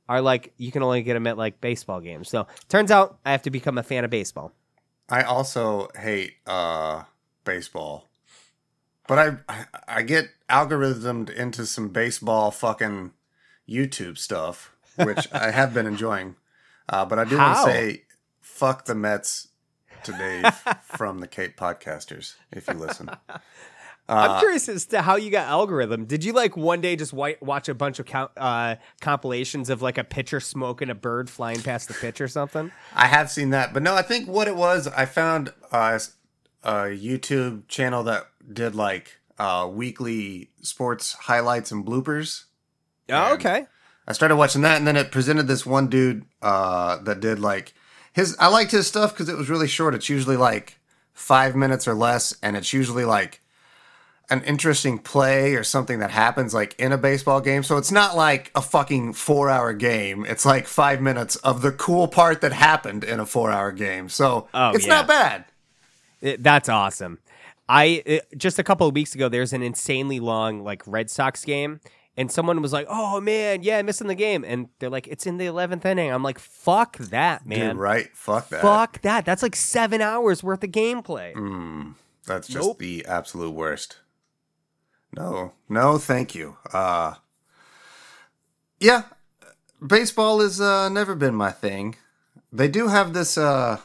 are 0.08 0.20
like 0.22 0.52
you 0.56 0.70
can 0.72 0.82
only 0.84 1.02
get 1.02 1.14
them 1.14 1.26
at 1.26 1.36
like 1.36 1.60
baseball 1.60 2.00
games. 2.00 2.28
So 2.30 2.46
turns 2.68 2.90
out 2.92 3.18
I 3.26 3.32
have 3.32 3.42
to 3.42 3.50
become 3.50 3.76
a 3.78 3.82
fan 3.82 4.04
of 4.04 4.10
baseball. 4.10 4.52
I 5.08 5.22
also 5.22 5.88
hate 5.98 6.34
uh, 6.46 7.02
baseball, 7.44 8.07
but 9.08 9.40
I, 9.48 9.64
I 9.88 10.02
get 10.02 10.28
algorithmed 10.48 11.28
into 11.30 11.66
some 11.66 11.88
baseball 11.88 12.50
fucking 12.52 13.12
YouTube 13.68 14.16
stuff, 14.18 14.72
which 14.96 15.26
I 15.32 15.50
have 15.50 15.74
been 15.74 15.86
enjoying. 15.86 16.36
Uh, 16.88 17.04
but 17.04 17.18
I 17.18 17.24
do 17.24 17.36
want 17.36 17.56
to 17.56 17.62
say, 17.64 18.02
fuck 18.40 18.84
the 18.84 18.94
Mets 18.94 19.48
to 20.04 20.12
Dave 20.12 20.54
from 20.84 21.18
the 21.18 21.26
Cape 21.26 21.56
Podcasters. 21.56 22.34
If 22.52 22.68
you 22.68 22.74
listen, 22.74 23.10
I'm 24.10 24.30
Uh, 24.30 24.38
curious 24.40 24.70
as 24.70 24.86
to 24.86 25.02
how 25.02 25.16
you 25.16 25.30
got 25.30 25.48
algorithm. 25.48 26.06
Did 26.06 26.24
you 26.24 26.32
like 26.32 26.56
one 26.56 26.80
day 26.80 26.96
just 26.96 27.10
wi- 27.10 27.36
watch 27.42 27.68
a 27.68 27.74
bunch 27.74 27.98
of 27.98 28.06
co- 28.06 28.30
uh, 28.38 28.76
compilations 29.02 29.68
of 29.68 29.82
like 29.82 29.98
a 29.98 30.04
pitcher 30.04 30.40
smoking 30.40 30.88
a 30.88 30.94
bird 30.94 31.28
flying 31.28 31.60
past 31.60 31.88
the 31.88 31.94
pitch 31.94 32.20
or 32.22 32.28
something? 32.28 32.72
I 32.94 33.06
have 33.06 33.30
seen 33.30 33.50
that, 33.50 33.74
but 33.74 33.82
no, 33.82 33.94
I 33.94 34.00
think 34.00 34.26
what 34.26 34.48
it 34.48 34.56
was, 34.56 34.86
I 34.88 35.04
found 35.04 35.52
uh, 35.72 35.98
a 36.62 36.72
YouTube 36.84 37.68
channel 37.68 38.02
that 38.04 38.28
did 38.52 38.74
like 38.74 39.20
uh, 39.38 39.68
weekly 39.70 40.50
sports 40.62 41.12
highlights 41.14 41.70
and 41.70 41.84
bloopers. 41.84 42.44
Oh, 43.10 43.34
okay. 43.34 43.66
I 44.06 44.12
started 44.12 44.36
watching 44.36 44.62
that, 44.62 44.78
and 44.78 44.86
then 44.86 44.96
it 44.96 45.10
presented 45.12 45.48
this 45.48 45.66
one 45.66 45.88
dude 45.88 46.24
uh, 46.42 46.96
that 47.02 47.20
did 47.20 47.38
like 47.38 47.74
his. 48.12 48.36
I 48.38 48.48
liked 48.48 48.70
his 48.70 48.86
stuff 48.86 49.12
because 49.12 49.28
it 49.28 49.36
was 49.36 49.48
really 49.50 49.68
short. 49.68 49.94
It's 49.94 50.08
usually 50.08 50.36
like 50.36 50.78
five 51.12 51.54
minutes 51.54 51.86
or 51.86 51.94
less, 51.94 52.34
and 52.42 52.56
it's 52.56 52.72
usually 52.72 53.04
like 53.04 53.40
an 54.30 54.42
interesting 54.44 54.98
play 54.98 55.54
or 55.54 55.64
something 55.64 56.00
that 56.00 56.10
happens 56.10 56.52
like 56.52 56.74
in 56.78 56.92
a 56.92 56.98
baseball 56.98 57.40
game. 57.40 57.62
So 57.62 57.78
it's 57.78 57.90
not 57.92 58.14
like 58.16 58.50
a 58.54 58.60
fucking 58.60 59.14
four 59.14 59.48
hour 59.48 59.72
game. 59.72 60.26
It's 60.26 60.44
like 60.44 60.66
five 60.66 61.00
minutes 61.00 61.36
of 61.36 61.62
the 61.62 61.72
cool 61.72 62.08
part 62.08 62.42
that 62.42 62.52
happened 62.52 63.04
in 63.04 63.20
a 63.20 63.26
four 63.26 63.50
hour 63.50 63.72
game. 63.72 64.10
So 64.10 64.48
Oh, 64.52 64.70
it's 64.72 64.86
yeah. 64.86 64.94
not 64.96 65.06
bad. 65.08 65.44
It- 66.20 66.42
that's 66.42 66.68
awesome. 66.68 67.18
I 67.68 68.02
it, 68.06 68.26
just 68.36 68.58
a 68.58 68.64
couple 68.64 68.86
of 68.86 68.94
weeks 68.94 69.14
ago, 69.14 69.28
there's 69.28 69.52
an 69.52 69.62
insanely 69.62 70.20
long 70.20 70.62
like 70.64 70.82
Red 70.86 71.10
Sox 71.10 71.44
game, 71.44 71.80
and 72.16 72.32
someone 72.32 72.62
was 72.62 72.72
like, 72.72 72.86
"Oh 72.88 73.20
man, 73.20 73.62
yeah, 73.62 73.82
missing 73.82 74.06
the 74.06 74.14
game," 74.14 74.44
and 74.44 74.68
they're 74.78 74.90
like, 74.90 75.06
"It's 75.06 75.26
in 75.26 75.36
the 75.38 75.46
eleventh 75.46 75.84
inning." 75.84 76.10
I'm 76.10 76.22
like, 76.22 76.38
"Fuck 76.38 76.96
that, 76.98 77.46
man! 77.46 77.70
Dude, 77.70 77.76
right? 77.76 78.08
Fuck 78.14 78.48
that. 78.48 78.62
Fuck 78.62 79.02
that! 79.02 79.24
That's 79.24 79.42
like 79.42 79.54
seven 79.54 80.00
hours 80.00 80.42
worth 80.42 80.64
of 80.64 80.70
gameplay." 80.70 81.34
Mm, 81.34 81.94
that's 82.26 82.48
just 82.48 82.66
Nope. 82.66 82.78
the 82.78 83.04
absolute 83.06 83.52
worst. 83.52 83.98
No, 85.14 85.52
no, 85.68 85.98
thank 85.98 86.34
you. 86.34 86.56
Uh, 86.72 87.14
yeah, 88.80 89.04
baseball 89.86 90.40
has 90.40 90.60
uh, 90.60 90.88
never 90.88 91.14
been 91.14 91.34
my 91.34 91.50
thing. 91.50 91.96
They 92.52 92.68
do 92.68 92.88
have 92.88 93.12
this 93.12 93.36
uh, 93.36 93.80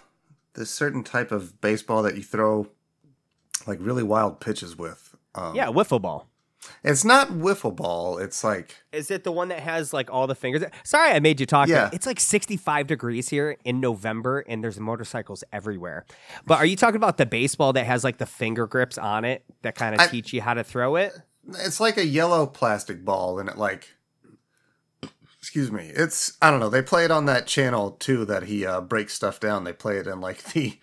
this 0.54 0.70
certain 0.70 1.04
type 1.04 1.32
of 1.32 1.60
baseball 1.62 2.04
that 2.04 2.16
you 2.16 2.24
throw 2.24 2.68
like 3.68 3.80
really 3.82 4.04
wild 4.04 4.40
pitches 4.40 4.78
with. 4.78 5.16
Um, 5.36 5.56
Yeah, 5.56 5.68
wiffle 5.68 6.02
ball. 6.02 6.28
it's 6.84 7.04
not 7.04 7.30
wiffle 7.30 7.76
ball. 7.76 8.18
It's 8.20 8.44
like 8.44 8.78
Is 8.92 9.12
it 9.12 9.24
the 9.24 9.32
one 9.32 9.50
that 9.50 9.60
has 9.60 9.94
like 9.94 10.10
all 10.12 10.28
the 10.28 10.36
fingers? 10.36 10.64
Sorry, 10.84 11.12
I 11.12 11.20
made 11.20 11.40
you 11.40 11.46
talk. 11.46 11.68
Yeah. 11.68 11.90
It's 11.92 12.06
like 12.06 12.20
65 12.20 12.88
degrees 12.88 13.30
here 13.30 13.58
in 13.66 13.80
November, 13.80 14.40
and 14.48 14.64
there's 14.64 14.80
motorcycles 14.80 15.44
everywhere. 15.52 16.06
But 16.46 16.60
are 16.60 16.66
you 16.66 16.76
talking 16.76 16.96
about 16.98 17.18
the 17.18 17.26
baseball 17.26 17.74
that 17.74 17.86
has 17.86 18.04
like 18.04 18.18
the 18.18 18.26
finger 18.26 18.68
grips 18.68 18.98
on 18.98 19.26
it 19.26 19.44
that 19.64 19.76
kind 19.76 20.00
of 20.00 20.10
teach 20.12 20.32
you 20.34 20.42
how 20.42 20.54
to 20.54 20.64
throw 20.64 20.96
it? 20.96 21.14
it's 21.60 21.80
like 21.82 21.98
a 21.98 22.06
yellow 22.06 22.46
plastic 22.48 23.04
ball, 23.04 23.40
and 23.40 23.50
it 23.50 23.58
like. 23.58 23.90
Excuse 25.40 25.74
me. 25.74 25.92
It's 25.94 26.38
I 26.42 26.50
don't 26.50 26.62
know. 26.62 26.70
They 26.70 26.82
play 26.82 27.04
it 27.04 27.12
on 27.12 27.26
that 27.26 27.48
channel 27.48 27.92
too 27.92 28.24
that 28.26 28.44
he 28.44 28.66
uh, 28.66 28.80
breaks 28.80 29.14
stuff 29.14 29.42
down. 29.42 29.66
They 29.66 29.74
play 29.74 29.98
it 29.98 30.08
in 30.08 30.22
like 30.22 30.42
the 30.54 30.80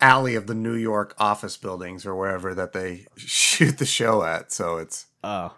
alley 0.00 0.34
of 0.34 0.46
the 0.46 0.54
New 0.54 0.74
York 0.74 1.14
office 1.18 1.56
buildings 1.56 2.04
or 2.06 2.14
wherever 2.14 2.54
that 2.54 2.72
they 2.72 3.06
shoot 3.16 3.78
the 3.78 3.86
show 3.86 4.22
at. 4.24 4.52
So 4.52 4.76
it's 4.78 5.06
Oh. 5.22 5.54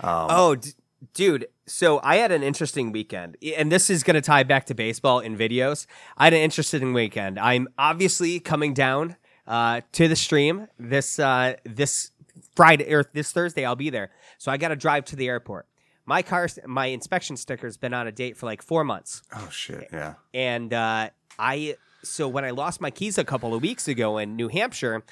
um, 0.00 0.26
Oh, 0.30 0.54
d- 0.56 0.70
dude. 1.14 1.46
So 1.66 2.00
I 2.04 2.16
had 2.16 2.30
an 2.32 2.42
interesting 2.42 2.92
weekend, 2.92 3.36
and 3.56 3.72
this 3.72 3.90
is 3.90 4.02
going 4.04 4.14
to 4.14 4.20
tie 4.20 4.44
back 4.44 4.66
to 4.66 4.74
baseball 4.74 5.18
and 5.18 5.36
videos. 5.36 5.86
I 6.16 6.24
had 6.24 6.32
an 6.34 6.40
interesting 6.40 6.92
weekend. 6.92 7.38
I'm 7.40 7.66
obviously 7.76 8.38
coming 8.38 8.72
down 8.72 9.16
uh, 9.48 9.80
to 9.92 10.06
the 10.06 10.14
stream 10.16 10.68
this 10.78 11.18
uh, 11.18 11.54
this 11.64 12.12
Friday 12.54 12.92
or 12.94 13.04
this 13.12 13.32
Thursday. 13.32 13.64
I'll 13.64 13.74
be 13.76 13.90
there, 13.90 14.10
so 14.38 14.52
I 14.52 14.58
got 14.58 14.68
to 14.68 14.76
drive 14.76 15.06
to 15.06 15.16
the 15.16 15.26
airport. 15.28 15.66
My 16.04 16.22
car, 16.22 16.48
my 16.66 16.86
inspection 16.86 17.36
sticker's 17.36 17.76
been 17.76 17.92
on 17.92 18.06
a 18.06 18.12
date 18.12 18.36
for 18.36 18.46
like 18.46 18.62
four 18.62 18.84
months, 18.84 19.22
oh 19.34 19.48
shit 19.50 19.88
yeah. 19.92 20.14
and 20.32 20.72
uh, 20.72 21.10
I. 21.38 21.76
So 22.08 22.28
when 22.28 22.44
I 22.44 22.50
lost 22.50 22.80
my 22.80 22.90
keys 22.90 23.18
a 23.18 23.24
couple 23.24 23.54
of 23.54 23.62
weeks 23.62 23.88
ago 23.88 24.18
in 24.18 24.36
New 24.36 24.48
Hampshire, 24.48 25.02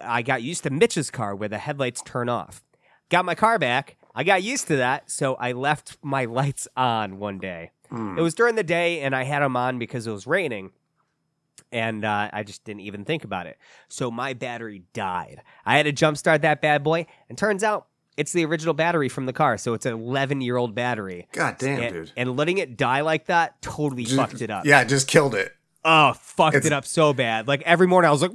I 0.00 0.22
got 0.22 0.42
used 0.42 0.62
to 0.64 0.70
Mitch's 0.70 1.10
car 1.10 1.34
where 1.34 1.48
the 1.48 1.58
headlights 1.58 2.02
turn 2.02 2.28
off. 2.28 2.62
Got 3.08 3.24
my 3.24 3.34
car 3.34 3.58
back. 3.58 3.96
I 4.14 4.24
got 4.24 4.42
used 4.42 4.66
to 4.68 4.76
that, 4.76 5.10
so 5.10 5.34
I 5.34 5.52
left 5.52 5.96
my 6.02 6.24
lights 6.40 6.68
on 6.76 7.18
one 7.18 7.38
day. 7.38 7.70
Hmm. 7.88 8.18
It 8.18 8.22
was 8.22 8.34
during 8.34 8.54
the 8.56 8.62
day, 8.62 9.00
and 9.00 9.14
I 9.14 9.24
had 9.24 9.40
them 9.40 9.56
on 9.56 9.78
because 9.78 10.06
it 10.06 10.12
was 10.12 10.26
raining, 10.26 10.70
and 11.70 12.04
uh, 12.04 12.30
I 12.32 12.42
just 12.42 12.64
didn't 12.64 12.80
even 12.80 13.04
think 13.04 13.24
about 13.24 13.46
it. 13.46 13.58
So 13.88 14.10
my 14.10 14.32
battery 14.34 14.82
died. 14.92 15.42
I 15.64 15.76
had 15.76 15.84
to 15.84 15.92
jumpstart 15.92 16.42
that 16.42 16.60
bad 16.60 16.82
boy, 16.82 17.06
and 17.28 17.36
turns 17.38 17.62
out 17.64 17.86
it's 18.16 18.32
the 18.32 18.44
original 18.44 18.74
battery 18.74 19.08
from 19.08 19.26
the 19.26 19.32
car. 19.32 19.56
So 19.58 19.74
it's 19.74 19.86
an 19.86 19.94
11 19.94 20.40
year 20.40 20.56
old 20.56 20.74
battery. 20.74 21.28
God 21.32 21.56
damn, 21.58 21.80
and, 21.80 21.94
dude. 21.94 22.12
and 22.16 22.36
letting 22.36 22.58
it 22.58 22.76
die 22.76 23.00
like 23.00 23.26
that 23.26 23.60
totally 23.62 24.04
Just- 24.04 24.16
fucked 24.16 24.42
it 24.42 24.50
up. 24.50 24.64
Yeah, 24.66 24.84
just 24.84 25.08
killed 25.08 25.34
it. 25.34 25.54
Oh, 25.84 26.12
fucked 26.12 26.56
It's- 26.56 26.66
it 26.66 26.72
up 26.72 26.84
so 26.86 27.12
bad. 27.12 27.48
Like 27.48 27.62
every 27.62 27.86
morning 27.88 28.08
I 28.08 28.12
was 28.12 28.22
like, 28.22 28.30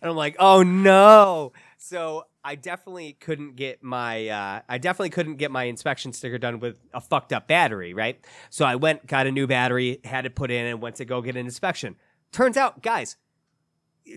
and 0.00 0.10
I'm 0.10 0.16
like, 0.16 0.36
oh 0.38 0.62
no. 0.62 1.52
So 1.78 2.24
I 2.44 2.54
definitely 2.54 3.14
couldn't 3.14 3.56
get 3.56 3.82
my, 3.82 4.28
uh, 4.28 4.60
I 4.68 4.78
definitely 4.78 5.10
couldn't 5.10 5.36
get 5.36 5.50
my 5.50 5.64
inspection 5.64 6.12
sticker 6.12 6.38
done 6.38 6.60
with 6.60 6.78
a 6.94 7.00
fucked 7.00 7.32
up 7.32 7.48
battery, 7.48 7.94
right? 7.94 8.24
So 8.50 8.64
I 8.64 8.76
went, 8.76 9.06
got 9.06 9.26
a 9.26 9.32
new 9.32 9.46
battery, 9.46 10.00
had 10.04 10.26
it 10.26 10.34
put 10.34 10.50
in, 10.50 10.66
and 10.66 10.80
went 10.80 10.96
to 10.96 11.04
go 11.04 11.20
get 11.22 11.36
an 11.36 11.44
inspection. 11.44 11.96
Turns 12.30 12.56
out, 12.56 12.82
guys, 12.82 13.16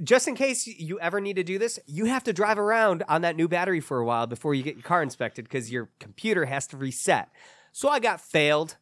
just 0.04 0.28
in 0.28 0.36
case 0.36 0.66
you 0.68 1.00
ever 1.00 1.20
need 1.22 1.36
to 1.36 1.44
do 1.44 1.58
this, 1.60 1.80
you 1.86 2.06
have 2.06 2.24
to 2.26 2.34
drive 2.34 2.58
around 2.60 3.04
on 3.08 3.22
that 3.22 3.36
new 3.36 3.48
battery 3.48 3.80
for 3.80 4.00
a 4.00 4.06
while 4.06 4.26
before 4.28 4.54
you 4.54 4.64
get 4.64 4.76
your 4.76 4.84
car 4.84 5.02
inspected 5.04 5.46
because 5.46 5.72
your 5.72 5.90
computer 6.00 6.46
has 6.46 6.68
to 6.68 6.78
reset. 6.78 7.30
So 7.72 7.90
I 7.90 8.00
got 8.00 8.22
failed. 8.22 8.78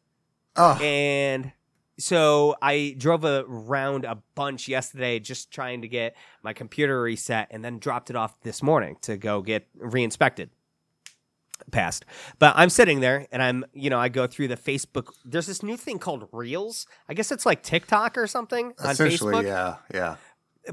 Oh, 0.56 0.78
And 0.80 1.52
so 1.98 2.56
I 2.60 2.94
drove 2.98 3.24
around 3.24 4.04
a 4.04 4.18
bunch 4.34 4.68
yesterday 4.68 5.20
just 5.20 5.50
trying 5.50 5.82
to 5.82 5.88
get 5.88 6.16
my 6.42 6.52
computer 6.52 7.00
reset 7.00 7.48
and 7.50 7.64
then 7.64 7.78
dropped 7.78 8.10
it 8.10 8.16
off 8.16 8.40
this 8.42 8.62
morning 8.62 8.96
to 9.02 9.16
go 9.16 9.42
get 9.42 9.66
reinspected. 9.78 10.50
Passed. 11.70 12.04
But 12.40 12.54
I'm 12.56 12.68
sitting 12.68 12.98
there 12.98 13.28
and 13.30 13.40
I'm, 13.40 13.64
you 13.72 13.88
know, 13.88 13.98
I 13.98 14.08
go 14.08 14.26
through 14.26 14.48
the 14.48 14.56
Facebook. 14.56 15.12
There's 15.24 15.46
this 15.46 15.62
new 15.62 15.76
thing 15.76 15.98
called 15.98 16.28
Reels. 16.32 16.86
I 17.08 17.14
guess 17.14 17.30
it's 17.30 17.46
like 17.46 17.62
TikTok 17.62 18.18
or 18.18 18.26
something 18.26 18.74
on 18.80 18.94
Facebook 18.96 19.44
yeah, 19.44 19.76
yeah. 19.92 20.16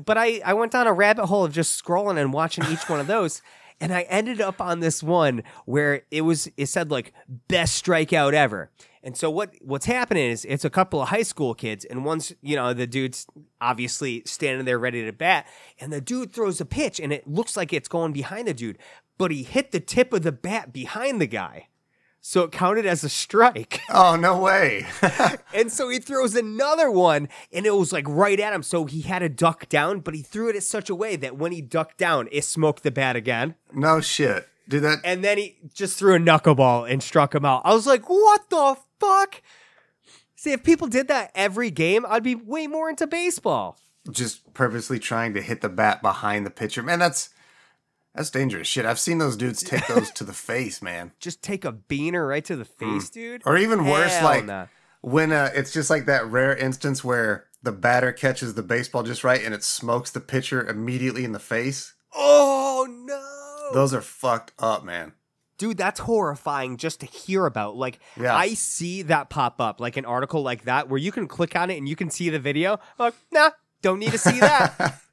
but 0.03 0.17
I, 0.17 0.41
I 0.43 0.53
went 0.55 0.71
down 0.71 0.87
a 0.87 0.93
rabbit 0.93 1.27
hole 1.27 1.45
of 1.45 1.53
just 1.53 1.81
scrolling 1.81 2.19
and 2.19 2.33
watching 2.33 2.65
each 2.65 2.89
one 2.89 2.99
of 2.99 3.05
those 3.05 3.43
and 3.81 3.93
i 3.93 4.03
ended 4.03 4.39
up 4.39 4.61
on 4.61 4.79
this 4.79 5.03
one 5.03 5.43
where 5.65 6.03
it 6.11 6.21
was 6.21 6.49
it 6.55 6.67
said 6.67 6.91
like 6.91 7.13
best 7.47 7.83
strikeout 7.83 8.33
ever. 8.33 8.71
And 9.03 9.17
so 9.17 9.31
what 9.31 9.55
what's 9.61 9.87
happening 9.87 10.29
is 10.29 10.45
it's 10.45 10.63
a 10.63 10.69
couple 10.69 11.01
of 11.01 11.09
high 11.09 11.23
school 11.23 11.55
kids 11.55 11.85
and 11.85 12.05
one's 12.05 12.33
you 12.41 12.55
know 12.55 12.73
the 12.73 12.85
dude's 12.85 13.25
obviously 13.59 14.21
standing 14.25 14.65
there 14.65 14.77
ready 14.77 15.03
to 15.03 15.11
bat. 15.11 15.47
And 15.79 15.91
the 15.91 16.01
dude 16.01 16.31
throws 16.31 16.61
a 16.61 16.65
pitch 16.65 16.99
and 16.99 17.11
it 17.11 17.27
looks 17.27 17.57
like 17.57 17.73
it's 17.73 17.87
going 17.87 18.13
behind 18.13 18.47
the 18.47 18.53
dude 18.53 18.77
but 19.17 19.31
he 19.31 19.43
hit 19.43 19.71
the 19.71 19.79
tip 19.79 20.13
of 20.13 20.23
the 20.23 20.31
bat 20.31 20.73
behind 20.73 21.21
the 21.21 21.27
guy 21.27 21.67
so 22.23 22.43
it 22.43 22.51
counted 22.51 22.85
as 22.85 23.03
a 23.03 23.09
strike 23.09 23.81
Oh 23.89 24.15
no 24.15 24.37
way. 24.39 24.85
and 25.53 25.71
so 25.71 25.89
he 25.89 25.99
throws 25.99 26.35
another 26.35 26.89
one, 26.91 27.27
and 27.51 27.65
it 27.65 27.75
was 27.75 27.91
like 27.91 28.05
right 28.07 28.39
at 28.39 28.53
him. 28.53 28.63
So 28.63 28.85
he 28.85 29.01
had 29.01 29.19
to 29.19 29.29
duck 29.29 29.67
down, 29.69 29.99
but 30.01 30.13
he 30.13 30.21
threw 30.21 30.49
it 30.49 30.55
in 30.55 30.61
such 30.61 30.89
a 30.89 30.95
way 30.95 31.15
that 31.17 31.37
when 31.37 31.51
he 31.51 31.61
ducked 31.61 31.97
down, 31.97 32.29
it 32.31 32.43
smoked 32.45 32.83
the 32.83 32.91
bat 32.91 33.15
again. 33.15 33.55
no 33.73 34.01
shit, 34.01 34.47
dude. 34.69 34.83
That 34.83 34.99
And 35.03 35.23
then 35.23 35.37
he 35.37 35.57
just 35.73 35.97
threw 35.97 36.15
a 36.15 36.19
knuckleball 36.19 36.89
and 36.91 37.01
struck 37.01 37.33
him 37.35 37.43
out. 37.45 37.61
I 37.65 37.73
was 37.73 37.87
like, 37.87 38.07
what 38.09 38.49
the 38.49 38.77
fuck? 38.99 39.41
See, 40.35 40.51
if 40.51 40.63
people 40.63 40.87
did 40.87 41.07
that 41.07 41.31
every 41.35 41.69
game, 41.69 42.05
I'd 42.07 42.23
be 42.23 42.35
way 42.35 42.65
more 42.67 42.89
into 42.89 43.05
baseball. 43.07 43.77
just 44.11 44.53
purposely 44.53 44.97
trying 44.97 45.33
to 45.35 45.41
hit 45.41 45.61
the 45.61 45.69
bat 45.69 46.01
behind 46.01 46.45
the 46.45 46.49
pitcher, 46.51 46.81
man. 46.81 46.97
That's 46.99 47.29
that's 48.15 48.29
dangerous 48.29 48.67
shit. 48.67 48.85
I've 48.85 48.99
seen 48.99 49.17
those 49.17 49.37
dudes 49.37 49.63
take 49.63 49.85
those 49.87 50.11
to 50.11 50.23
the 50.23 50.33
face, 50.33 50.81
man. 50.81 51.11
Just 51.19 51.41
take 51.41 51.63
a 51.65 51.71
beaner 51.71 52.27
right 52.27 52.43
to 52.45 52.55
the 52.55 52.65
face, 52.65 53.09
dude. 53.09 53.41
Or 53.45 53.57
even 53.57 53.85
worse, 53.85 54.13
Hell 54.15 54.23
like 54.25 54.45
nah. 54.45 54.65
when 55.01 55.31
uh, 55.31 55.49
it's 55.53 55.71
just 55.71 55.89
like 55.89 56.05
that 56.05 56.25
rare 56.27 56.55
instance 56.55 57.03
where 57.03 57.45
the 57.63 57.71
batter 57.71 58.11
catches 58.11 58.53
the 58.55 58.63
baseball 58.63 59.03
just 59.03 59.23
right 59.23 59.43
and 59.43 59.53
it 59.53 59.63
smokes 59.63 60.11
the 60.11 60.19
pitcher 60.19 60.67
immediately 60.67 61.23
in 61.23 61.31
the 61.31 61.39
face. 61.39 61.93
Oh 62.13 62.87
no. 62.89 63.73
Those 63.73 63.93
are 63.93 64.01
fucked 64.01 64.51
up, 64.59 64.83
man. 64.83 65.13
Dude, 65.57 65.77
that's 65.77 65.99
horrifying 65.99 66.75
just 66.77 67.01
to 67.01 67.05
hear 67.05 67.45
about. 67.45 67.75
Like, 67.75 67.99
Yeah. 68.19 68.35
I 68.35 68.55
see 68.55 69.03
that 69.03 69.29
pop 69.29 69.61
up, 69.61 69.79
like 69.79 69.95
an 69.95 70.05
article 70.05 70.41
like 70.41 70.63
that, 70.63 70.89
where 70.89 70.97
you 70.97 71.11
can 71.11 71.27
click 71.27 71.55
on 71.55 71.69
it 71.69 71.77
and 71.77 71.87
you 71.87 71.95
can 71.95 72.09
see 72.09 72.29
the 72.31 72.39
video. 72.39 72.73
I'm 72.73 73.05
like, 73.05 73.13
nah, 73.31 73.51
don't 73.83 73.99
need 73.99 74.11
to 74.11 74.17
see 74.17 74.39
that. 74.39 74.99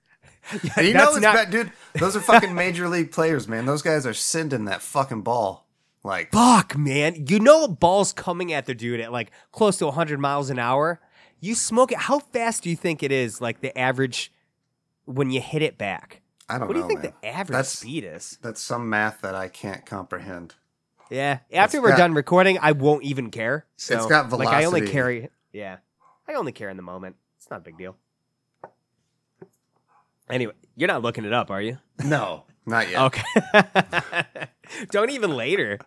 Yeah, 0.63 0.73
And 0.77 0.87
you 0.87 0.95
know 0.95 1.13
it's 1.13 1.21
not- 1.21 1.35
bad, 1.35 1.51
dude. 1.51 1.73
Those 1.95 2.17
are 2.17 2.21
fucking 2.21 2.55
major 2.55 2.89
league 2.89 3.13
players, 3.13 3.47
man. 3.49 3.67
Those 3.67 3.83
guys 3.83 4.07
are 4.07 4.15
sending 4.15 4.65
that 4.67 4.83
fucking 4.83 5.23
ball. 5.23 5.67
Like, 6.05 6.33
Fuck, 6.33 6.77
man. 6.77 7.27
You 7.29 7.39
know 7.41 7.65
a 7.65 7.69
ball's 7.69 8.13
coming 8.13 8.53
at 8.53 8.67
the 8.67 8.75
dude 8.75 9.01
at 9.01 9.13
like 9.13 9.31
close 9.53 9.77
to 9.79 9.87
100 9.87 10.19
miles 10.21 10.49
an 10.49 10.59
hour. 10.59 11.01
You 11.41 11.55
smoke 11.55 11.93
it. 11.93 11.99
How 11.99 12.19
fast 12.21 12.63
do 12.63 12.71
you 12.71 12.77
think 12.77 13.03
it 13.03 13.13
is, 13.13 13.41
like 13.41 13.61
the 13.61 13.77
average 13.79 14.33
when 15.05 15.31
you 15.31 15.41
hit 15.41 15.63
it 15.63 15.77
back? 15.77 16.23
I 16.49 16.55
don't 16.59 16.61
know. 16.63 16.67
What 16.69 16.73
do 16.75 16.81
know. 16.81 16.85
you 16.85 16.89
think 16.89 17.03
man. 17.03 17.13
the 17.23 17.29
average 17.29 17.49
That's- 17.55 17.79
speed 17.79 18.05
is? 18.05 18.39
That's 18.43 18.61
some 18.61 18.89
math 18.89 19.21
that 19.21 19.35
I 19.35 19.49
can't 19.49 19.85
comprehend. 19.85 20.55
Yeah. 21.11 21.41
After 21.53 21.79
It's 21.79 21.83
we're 21.83 21.91
got- 21.91 21.99
done 21.99 22.15
recording, 22.15 22.59
I 22.61 22.73
won't 22.73 23.03
even 23.03 23.31
care. 23.31 23.67
So, 23.77 23.97
It's 23.97 24.07
got 24.07 24.31
Like 24.33 24.49
I 24.49 24.65
only 24.65 24.87
carry. 24.87 25.29
Yeah. 25.53 25.79
I 26.27 26.35
only 26.35 26.53
care 26.53 26.69
in 26.71 26.77
the 26.77 26.83
moment. 26.83 27.17
It's 27.39 27.51
not 27.51 27.61
a 27.61 27.63
big 27.65 27.77
deal. 27.79 27.97
Anyway, 30.31 30.53
you're 30.77 30.89
not 30.89 31.03
looking 31.03 31.25
it 31.25 31.33
up, 31.33 31.51
are 31.51 31.63
you? 31.63 31.79
No, 32.05 32.45
not 32.65 32.89
yet. 32.89 33.01
Okay. 33.03 34.47
Don't 34.91 35.11
even 35.11 35.35
later. 35.35 35.79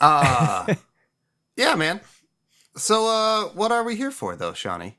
Uh, 0.00 0.74
yeah, 1.56 1.76
man. 1.76 2.00
So, 2.76 3.06
uh, 3.06 3.44
what 3.50 3.70
are 3.70 3.84
we 3.84 3.94
here 3.94 4.10
for, 4.10 4.34
though, 4.34 4.54
Shawnee? 4.54 4.98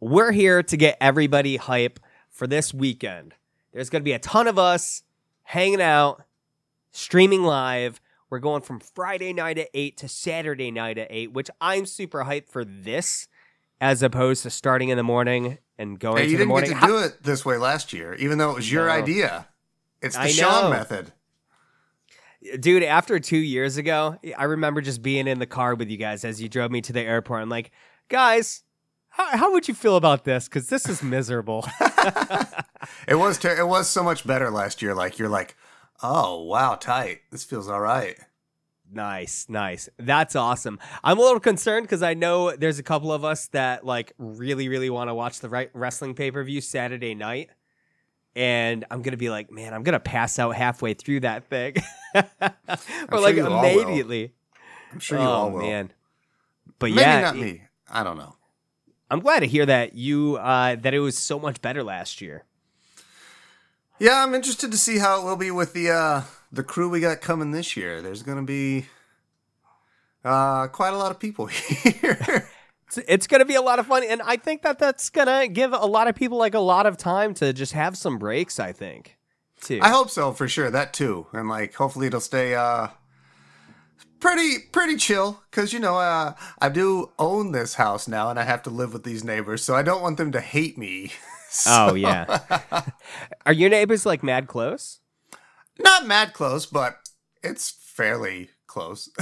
We're 0.00 0.32
here 0.32 0.62
to 0.62 0.76
get 0.76 0.98
everybody 1.00 1.56
hype 1.56 1.98
for 2.30 2.46
this 2.46 2.74
weekend. 2.74 3.34
There's 3.72 3.88
going 3.88 4.02
to 4.02 4.04
be 4.04 4.12
a 4.12 4.18
ton 4.18 4.46
of 4.46 4.58
us 4.58 5.02
hanging 5.44 5.80
out, 5.80 6.24
streaming 6.90 7.42
live. 7.42 8.00
We're 8.28 8.40
going 8.40 8.60
from 8.62 8.80
Friday 8.80 9.32
night 9.32 9.56
at 9.56 9.68
8 9.72 9.96
to 9.96 10.08
Saturday 10.08 10.70
night 10.70 10.98
at 10.98 11.08
8, 11.10 11.32
which 11.32 11.50
I'm 11.60 11.86
super 11.86 12.24
hyped 12.24 12.48
for 12.50 12.64
this 12.64 13.28
as 13.80 14.02
opposed 14.02 14.42
to 14.44 14.50
starting 14.50 14.88
in 14.88 14.96
the 14.96 15.02
morning 15.02 15.58
and 15.78 15.98
going 15.98 16.16
to 16.16 16.22
the 16.22 16.22
airport. 16.22 16.22
Hey, 16.22 16.26
to 16.26 16.30
you 16.30 16.36
the 16.36 16.40
didn't 16.42 16.48
morning. 16.48 16.70
get 16.72 16.80
to 16.80 16.86
do 16.86 16.98
it 16.98 17.22
this 17.22 17.44
way 17.44 17.56
last 17.56 17.92
year, 17.92 18.14
even 18.14 18.38
though 18.38 18.50
it 18.50 18.56
was 18.56 18.70
your 18.72 18.86
No. 18.86 18.92
idea. 18.92 19.48
It's 20.02 20.14
the 20.16 20.22
I 20.22 20.28
Sean 20.28 20.64
know. 20.64 20.70
method. 20.70 21.12
Dude, 22.60 22.84
after 22.84 23.18
two 23.18 23.36
years 23.38 23.76
ago, 23.76 24.16
I 24.36 24.44
remember 24.44 24.80
just 24.80 25.02
being 25.02 25.26
in 25.26 25.40
the 25.40 25.46
car 25.46 25.74
with 25.74 25.90
you 25.90 25.96
guys 25.96 26.24
as 26.24 26.40
you 26.40 26.48
drove 26.48 26.70
me 26.70 26.80
to 26.82 26.92
the 26.92 27.00
airport. 27.00 27.42
I'm 27.42 27.48
like, 27.48 27.72
guys, 28.08 28.62
how, 29.08 29.36
how 29.36 29.52
would 29.52 29.66
you 29.66 29.74
feel 29.74 29.96
about 29.96 30.24
this? 30.24 30.46
Because 30.46 30.68
this 30.68 30.88
is 30.88 31.02
miserable. 31.02 31.66
It 33.08 33.16
was 33.16 33.38
ter- 33.38 33.56
it 33.58 33.66
was 33.66 33.88
so 33.88 34.02
much 34.04 34.24
better 34.26 34.50
last 34.50 34.80
year. 34.82 34.94
Like 34.94 35.18
you're 35.18 35.28
like, 35.28 35.56
oh 36.02 36.44
wow, 36.44 36.76
tight. 36.76 37.20
This 37.32 37.42
feels 37.44 37.68
all 37.68 37.80
right. 37.80 38.16
Nice, 38.92 39.46
nice. 39.48 39.88
That's 39.98 40.34
awesome. 40.36 40.78
I'm 41.04 41.18
a 41.18 41.20
little 41.20 41.40
concerned 41.40 41.84
because 41.84 42.02
I 42.02 42.14
know 42.14 42.54
there's 42.56 42.78
a 42.78 42.82
couple 42.82 43.12
of 43.12 43.24
us 43.24 43.48
that 43.48 43.84
like 43.84 44.12
really, 44.18 44.68
really 44.68 44.90
want 44.90 45.08
to 45.10 45.14
watch 45.14 45.40
the 45.40 45.48
right 45.48 45.70
wrestling 45.74 46.14
pay 46.14 46.30
per 46.30 46.42
view 46.44 46.60
Saturday 46.60 47.14
night. 47.14 47.50
And 48.36 48.84
I'm 48.90 49.02
gonna 49.02 49.16
be 49.16 49.30
like, 49.30 49.50
man, 49.50 49.74
I'm 49.74 49.82
gonna 49.82 49.98
pass 50.00 50.38
out 50.38 50.54
halfway 50.54 50.94
through 50.94 51.20
that 51.20 51.44
thing, 51.48 51.74
or 52.14 52.22
sure 53.10 53.20
like 53.20 53.34
you 53.36 53.46
all 53.46 53.60
will. 53.62 53.80
immediately. 53.82 54.32
I'm 54.92 55.00
sure 55.00 55.18
you 55.18 55.24
oh 55.24 55.28
all 55.28 55.50
will. 55.50 55.60
man, 55.60 55.92
but 56.78 56.90
Maybe 56.90 57.00
yeah, 57.00 57.20
not 57.20 57.36
it- 57.36 57.40
me. 57.42 57.62
I 57.90 58.04
don't 58.04 58.16
know. 58.18 58.36
I'm 59.10 59.20
glad 59.20 59.40
to 59.40 59.46
hear 59.46 59.64
that 59.66 59.94
you 59.94 60.36
uh, 60.36 60.76
that 60.76 60.94
it 60.94 61.00
was 61.00 61.16
so 61.18 61.38
much 61.40 61.60
better 61.62 61.82
last 61.82 62.20
year. 62.20 62.44
Yeah, 63.98 64.22
I'm 64.22 64.34
interested 64.34 64.70
to 64.70 64.78
see 64.78 64.98
how 64.98 65.20
it 65.20 65.24
will 65.24 65.36
be 65.36 65.50
with 65.50 65.72
the 65.72 65.90
uh 65.90 66.22
the 66.52 66.62
crew 66.62 66.88
we 66.88 67.00
got 67.00 67.20
coming 67.20 67.50
this 67.50 67.76
year. 67.76 68.02
There's 68.02 68.22
gonna 68.22 68.42
be 68.42 68.86
uh 70.24 70.68
quite 70.68 70.92
a 70.92 70.98
lot 70.98 71.10
of 71.10 71.18
people 71.18 71.46
here. 71.46 72.48
It's, 72.88 72.98
it's 73.06 73.26
going 73.26 73.40
to 73.40 73.44
be 73.44 73.54
a 73.54 73.60
lot 73.60 73.78
of 73.78 73.86
fun, 73.86 74.02
and 74.02 74.22
I 74.22 74.36
think 74.36 74.62
that 74.62 74.78
that's 74.78 75.10
going 75.10 75.26
to 75.26 75.46
give 75.46 75.74
a 75.74 75.84
lot 75.84 76.08
of 76.08 76.14
people 76.14 76.38
like 76.38 76.54
a 76.54 76.58
lot 76.58 76.86
of 76.86 76.96
time 76.96 77.34
to 77.34 77.52
just 77.52 77.74
have 77.74 77.98
some 77.98 78.18
breaks. 78.18 78.58
I 78.58 78.72
think, 78.72 79.18
too. 79.60 79.78
I 79.82 79.90
hope 79.90 80.08
so 80.08 80.32
for 80.32 80.48
sure. 80.48 80.70
That 80.70 80.94
too, 80.94 81.26
and 81.32 81.50
like 81.50 81.74
hopefully 81.74 82.06
it'll 82.06 82.20
stay 82.20 82.54
uh 82.54 82.88
pretty 84.20 84.58
pretty 84.72 84.96
chill 84.96 85.42
because 85.50 85.72
you 85.72 85.78
know 85.78 85.96
uh 85.96 86.34
I 86.60 86.68
do 86.70 87.10
own 87.18 87.52
this 87.52 87.74
house 87.74 88.08
now 88.08 88.30
and 88.30 88.38
I 88.38 88.44
have 88.44 88.62
to 88.64 88.70
live 88.70 88.92
with 88.92 89.04
these 89.04 89.22
neighbors, 89.22 89.62
so 89.62 89.74
I 89.74 89.82
don't 89.82 90.02
want 90.02 90.16
them 90.16 90.32
to 90.32 90.40
hate 90.40 90.78
me. 90.78 91.12
oh 91.66 91.94
yeah. 91.94 92.82
Are 93.46 93.52
your 93.52 93.70
neighbors 93.70 94.06
like 94.06 94.22
mad 94.22 94.46
close? 94.46 95.00
Not 95.78 96.06
mad 96.06 96.32
close, 96.32 96.66
but 96.66 96.98
it's 97.42 97.70
fairly 97.70 98.50
close. 98.66 99.08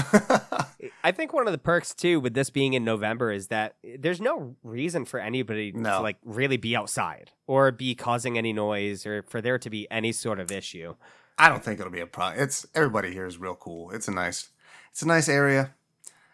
I 1.04 1.12
think 1.12 1.32
one 1.32 1.46
of 1.46 1.52
the 1.52 1.58
perks 1.58 1.94
too 1.94 2.18
with 2.20 2.34
this 2.34 2.50
being 2.50 2.72
in 2.74 2.84
November 2.84 3.30
is 3.30 3.48
that 3.48 3.76
there's 3.98 4.20
no 4.20 4.56
reason 4.62 5.04
for 5.04 5.20
anybody 5.20 5.72
No. 5.72 5.98
to 5.98 6.00
like 6.00 6.16
really 6.24 6.56
be 6.56 6.74
outside 6.76 7.30
or 7.46 7.70
be 7.72 7.94
causing 7.94 8.36
any 8.36 8.52
noise 8.52 9.06
or 9.06 9.22
for 9.22 9.40
there 9.40 9.58
to 9.58 9.70
be 9.70 9.86
any 9.90 10.12
sort 10.12 10.40
of 10.40 10.50
issue. 10.50 10.94
I 11.38 11.48
don't 11.48 11.62
think 11.62 11.78
it'll 11.80 11.92
be 11.92 12.00
a 12.00 12.06
problem. 12.06 12.42
It's 12.42 12.66
everybody 12.74 13.12
here 13.12 13.26
is 13.26 13.38
real 13.38 13.54
cool. 13.54 13.90
It's 13.92 14.08
a 14.08 14.12
nice, 14.12 14.48
it's 14.90 15.02
a 15.02 15.06
nice 15.06 15.28
area, 15.28 15.74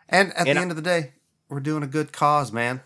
and 0.08 0.30
at 0.32 0.46
And 0.46 0.56
the 0.56 0.60
I- 0.60 0.62
end 0.62 0.70
of 0.70 0.76
the 0.76 0.82
day, 0.82 1.12
we're 1.48 1.60
doing 1.60 1.82
a 1.82 1.86
good 1.88 2.12
cause, 2.12 2.52
man. 2.52 2.80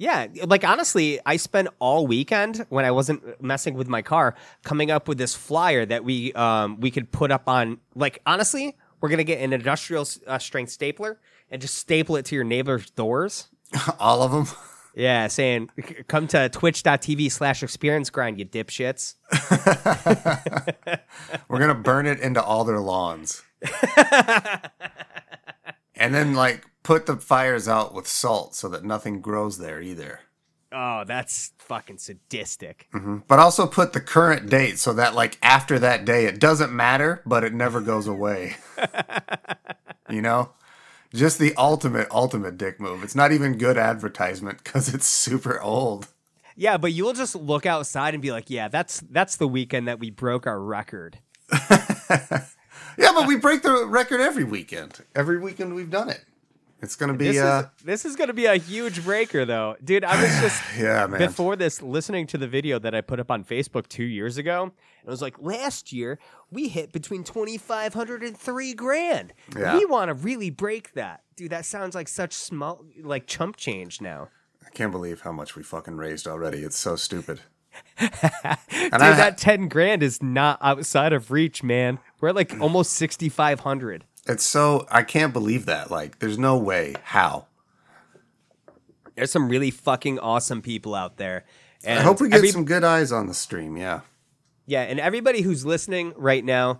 Yeah, 0.00 0.26
like 0.46 0.64
honestly, 0.64 1.20
I 1.26 1.36
spent 1.36 1.68
all 1.78 2.06
weekend 2.06 2.64
when 2.70 2.86
I 2.86 2.90
wasn't 2.90 3.42
messing 3.42 3.74
with 3.74 3.86
my 3.86 4.00
car 4.00 4.34
coming 4.64 4.90
up 4.90 5.06
with 5.06 5.18
this 5.18 5.34
flyer 5.34 5.84
that 5.84 6.04
we 6.04 6.32
um 6.32 6.80
we 6.80 6.90
could 6.90 7.12
put 7.12 7.30
up 7.30 7.46
on 7.46 7.80
like 7.94 8.22
honestly, 8.24 8.78
we're 9.02 9.10
going 9.10 9.18
to 9.18 9.24
get 9.24 9.42
an 9.42 9.52
industrial 9.52 10.08
uh, 10.26 10.38
strength 10.38 10.70
stapler 10.70 11.20
and 11.50 11.60
just 11.60 11.74
staple 11.74 12.16
it 12.16 12.24
to 12.24 12.34
your 12.34 12.44
neighbor's 12.44 12.88
doors. 12.88 13.48
All 14.00 14.22
of 14.22 14.32
them. 14.32 14.46
Yeah, 14.94 15.26
saying 15.26 15.68
come 16.08 16.26
to 16.28 16.48
twitch.tv 16.48 17.30
slash 17.30 17.62
experience 17.62 18.08
grind, 18.08 18.38
you 18.38 18.46
dipshits. 18.46 19.16
We're 21.48 21.58
gonna 21.58 21.74
burn 21.74 22.06
it 22.06 22.20
into 22.20 22.42
all 22.42 22.64
their 22.64 22.80
lawns, 22.80 23.42
and 25.94 26.14
then 26.14 26.34
like 26.34 26.69
put 26.82 27.06
the 27.06 27.16
fires 27.16 27.68
out 27.68 27.94
with 27.94 28.06
salt 28.06 28.54
so 28.54 28.68
that 28.68 28.84
nothing 28.84 29.20
grows 29.20 29.58
there 29.58 29.80
either. 29.80 30.20
Oh, 30.72 31.04
that's 31.04 31.52
fucking 31.58 31.98
sadistic. 31.98 32.86
Mm-hmm. 32.94 33.18
But 33.26 33.40
also 33.40 33.66
put 33.66 33.92
the 33.92 34.00
current 34.00 34.48
date 34.48 34.78
so 34.78 34.92
that 34.92 35.14
like 35.14 35.36
after 35.42 35.78
that 35.80 36.04
day 36.04 36.26
it 36.26 36.38
doesn't 36.38 36.72
matter, 36.72 37.22
but 37.26 37.42
it 37.42 37.52
never 37.52 37.80
goes 37.80 38.06
away. 38.06 38.56
you 40.10 40.22
know? 40.22 40.50
Just 41.12 41.40
the 41.40 41.54
ultimate 41.56 42.08
ultimate 42.12 42.56
dick 42.56 42.78
move. 42.78 43.02
It's 43.02 43.16
not 43.16 43.32
even 43.32 43.58
good 43.58 43.76
advertisement 43.76 44.62
cuz 44.62 44.94
it's 44.94 45.06
super 45.06 45.60
old. 45.60 46.06
Yeah, 46.54 46.76
but 46.76 46.92
you'll 46.92 47.14
just 47.14 47.34
look 47.34 47.66
outside 47.66 48.14
and 48.14 48.22
be 48.22 48.30
like, 48.30 48.48
yeah, 48.48 48.68
that's 48.68 49.00
that's 49.10 49.36
the 49.36 49.48
weekend 49.48 49.88
that 49.88 49.98
we 49.98 50.10
broke 50.10 50.46
our 50.46 50.60
record. 50.60 51.18
Yeah, 53.00 53.12
but 53.14 53.26
we 53.26 53.36
break 53.36 53.62
the 53.62 53.86
record 53.86 54.20
every 54.20 54.44
weekend. 54.44 55.00
Every 55.14 55.38
weekend 55.38 55.74
we've 55.74 55.90
done 55.90 56.10
it. 56.10 56.22
It's 56.82 56.96
going 56.96 57.12
to 57.12 57.18
be 57.18 57.26
This 57.28 57.38
uh 57.38 57.68
is 57.78 57.84
this 57.84 58.04
is 58.06 58.16
gonna 58.16 58.32
be 58.32 58.46
a 58.46 58.56
huge 58.56 59.04
breaker 59.04 59.44
though. 59.44 59.76
Dude, 59.84 60.02
I 60.04 60.20
was 60.20 60.30
just 60.40 60.62
yeah, 60.78 61.06
man. 61.06 61.18
before 61.18 61.54
this 61.56 61.82
listening 61.82 62.26
to 62.28 62.38
the 62.38 62.48
video 62.48 62.78
that 62.78 62.94
I 62.94 63.00
put 63.02 63.20
up 63.20 63.30
on 63.30 63.44
Facebook 63.44 63.86
two 63.88 64.04
years 64.04 64.38
ago. 64.38 64.62
And 64.62 64.72
I 65.08 65.10
was 65.10 65.20
like 65.20 65.36
last 65.40 65.92
year 65.92 66.18
we 66.50 66.68
hit 66.68 66.92
between 66.92 67.22
twenty 67.24 67.58
five 67.58 67.92
hundred 67.94 68.22
and 68.22 68.36
three 68.36 68.72
grand. 68.72 69.32
Yeah. 69.56 69.76
We 69.76 69.84
want 69.84 70.08
to 70.08 70.14
really 70.14 70.48
break 70.50 70.94
that, 70.94 71.22
dude. 71.36 71.50
That 71.50 71.66
sounds 71.66 71.94
like 71.94 72.08
such 72.08 72.32
small, 72.32 72.84
like 73.02 73.26
chump 73.26 73.56
change 73.56 74.00
now. 74.00 74.28
I 74.64 74.70
can't 74.70 74.92
believe 74.92 75.20
how 75.22 75.32
much 75.32 75.56
we 75.56 75.62
fucking 75.62 75.96
raised 75.96 76.26
already. 76.26 76.58
It's 76.58 76.78
so 76.78 76.96
stupid. 76.96 77.40
Dude, 77.98 78.10
I- 78.12 78.98
that 79.16 79.36
ten 79.38 79.68
grand 79.68 80.02
is 80.02 80.22
not 80.22 80.58
outside 80.60 81.12
of 81.12 81.30
reach, 81.30 81.62
man. 81.62 81.98
We're 82.20 82.30
at 82.30 82.34
like 82.34 82.58
almost 82.60 82.92
sixty 82.92 83.28
five 83.28 83.60
hundred. 83.60 84.04
It's 84.26 84.44
so 84.44 84.86
I 84.90 85.02
can't 85.02 85.32
believe 85.32 85.66
that. 85.66 85.90
Like 85.90 86.18
there's 86.18 86.38
no 86.38 86.56
way 86.56 86.94
how. 87.04 87.46
There's 89.14 89.32
some 89.32 89.48
really 89.48 89.70
fucking 89.70 90.18
awesome 90.18 90.62
people 90.62 90.94
out 90.94 91.16
there. 91.16 91.44
And 91.84 91.98
I 91.98 92.02
hope 92.02 92.20
we 92.20 92.28
get 92.28 92.38
every- 92.38 92.50
some 92.50 92.64
good 92.64 92.84
eyes 92.84 93.12
on 93.12 93.26
the 93.26 93.34
stream. 93.34 93.76
Yeah. 93.76 94.00
Yeah, 94.66 94.82
and 94.82 95.00
everybody 95.00 95.40
who's 95.40 95.66
listening 95.66 96.12
right 96.16 96.44
now, 96.44 96.78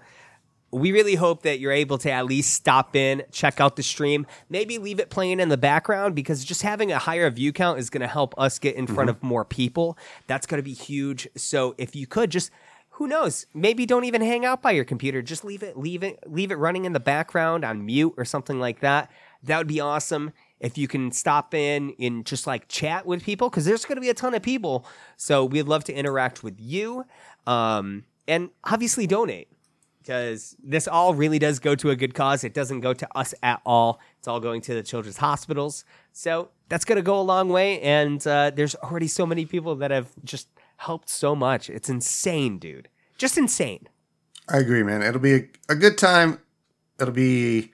we 0.70 0.92
really 0.92 1.16
hope 1.16 1.42
that 1.42 1.58
you're 1.58 1.72
able 1.72 1.98
to 1.98 2.10
at 2.12 2.24
least 2.26 2.54
stop 2.54 2.94
in, 2.94 3.24
check 3.32 3.60
out 3.60 3.74
the 3.74 3.82
stream, 3.82 4.26
maybe 4.48 4.78
leave 4.78 5.00
it 5.00 5.10
playing 5.10 5.40
in 5.40 5.48
the 5.48 5.56
background 5.56 6.14
because 6.14 6.44
just 6.44 6.62
having 6.62 6.92
a 6.92 6.98
higher 6.98 7.28
view 7.30 7.52
count 7.52 7.80
is 7.80 7.90
going 7.90 8.02
to 8.02 8.06
help 8.06 8.32
us 8.38 8.60
get 8.60 8.76
in 8.76 8.86
front 8.86 9.10
mm-hmm. 9.10 9.16
of 9.16 9.22
more 9.24 9.44
people. 9.44 9.98
That's 10.28 10.46
going 10.46 10.60
to 10.60 10.62
be 10.62 10.72
huge. 10.72 11.26
So 11.36 11.74
if 11.78 11.96
you 11.96 12.06
could 12.06 12.30
just 12.30 12.52
who 13.00 13.08
knows, 13.08 13.46
maybe 13.54 13.86
don't 13.86 14.04
even 14.04 14.20
hang 14.20 14.44
out 14.44 14.60
by 14.60 14.72
your 14.72 14.84
computer, 14.84 15.22
just 15.22 15.42
leave 15.42 15.62
it 15.62 15.74
leave 15.74 16.02
it 16.02 16.18
leave 16.26 16.50
it 16.50 16.56
running 16.56 16.84
in 16.84 16.92
the 16.92 17.00
background 17.00 17.64
on 17.64 17.86
mute 17.86 18.12
or 18.18 18.26
something 18.26 18.60
like 18.60 18.80
that. 18.80 19.10
That 19.42 19.56
would 19.56 19.66
be 19.66 19.80
awesome. 19.80 20.34
If 20.60 20.76
you 20.76 20.86
can 20.86 21.10
stop 21.10 21.54
in 21.54 21.94
and 21.98 22.26
just 22.26 22.46
like 22.46 22.68
chat 22.68 23.06
with 23.06 23.24
people, 23.24 23.48
because 23.48 23.64
there's 23.64 23.86
going 23.86 23.96
to 23.96 24.02
be 24.02 24.10
a 24.10 24.14
ton 24.14 24.34
of 24.34 24.42
people. 24.42 24.84
So 25.16 25.46
we'd 25.46 25.62
love 25.62 25.82
to 25.84 25.94
interact 25.94 26.44
with 26.44 26.60
you. 26.60 27.06
Um, 27.46 28.04
and 28.28 28.50
obviously 28.64 29.06
donate 29.06 29.48
because 30.02 30.54
this 30.62 30.86
all 30.86 31.14
really 31.14 31.38
does 31.38 31.58
go 31.58 31.74
to 31.76 31.88
a 31.88 31.96
good 31.96 32.12
cause. 32.12 32.44
It 32.44 32.52
doesn't 32.52 32.80
go 32.80 32.92
to 32.92 33.08
us 33.16 33.32
at 33.42 33.62
all. 33.64 33.98
It's 34.18 34.28
all 34.28 34.40
going 34.40 34.60
to 34.62 34.74
the 34.74 34.82
children's 34.82 35.16
hospitals. 35.16 35.86
So 36.12 36.50
that's 36.68 36.84
going 36.84 36.96
to 36.96 37.02
go 37.02 37.18
a 37.18 37.22
long 37.22 37.48
way. 37.48 37.80
And 37.80 38.24
uh, 38.26 38.50
there's 38.50 38.74
already 38.74 39.08
so 39.08 39.24
many 39.24 39.46
people 39.46 39.76
that 39.76 39.90
have 39.90 40.10
just 40.22 40.48
helped 40.80 41.10
so 41.10 41.36
much. 41.36 41.68
It's 41.68 41.88
insane, 41.88 42.58
dude. 42.58 42.88
Just 43.18 43.36
insane. 43.36 43.86
I 44.48 44.58
agree, 44.58 44.82
man. 44.82 45.02
It'll 45.02 45.20
be 45.20 45.34
a, 45.34 45.48
a 45.68 45.74
good 45.74 45.98
time. 45.98 46.38
It'll 46.98 47.12
be 47.14 47.72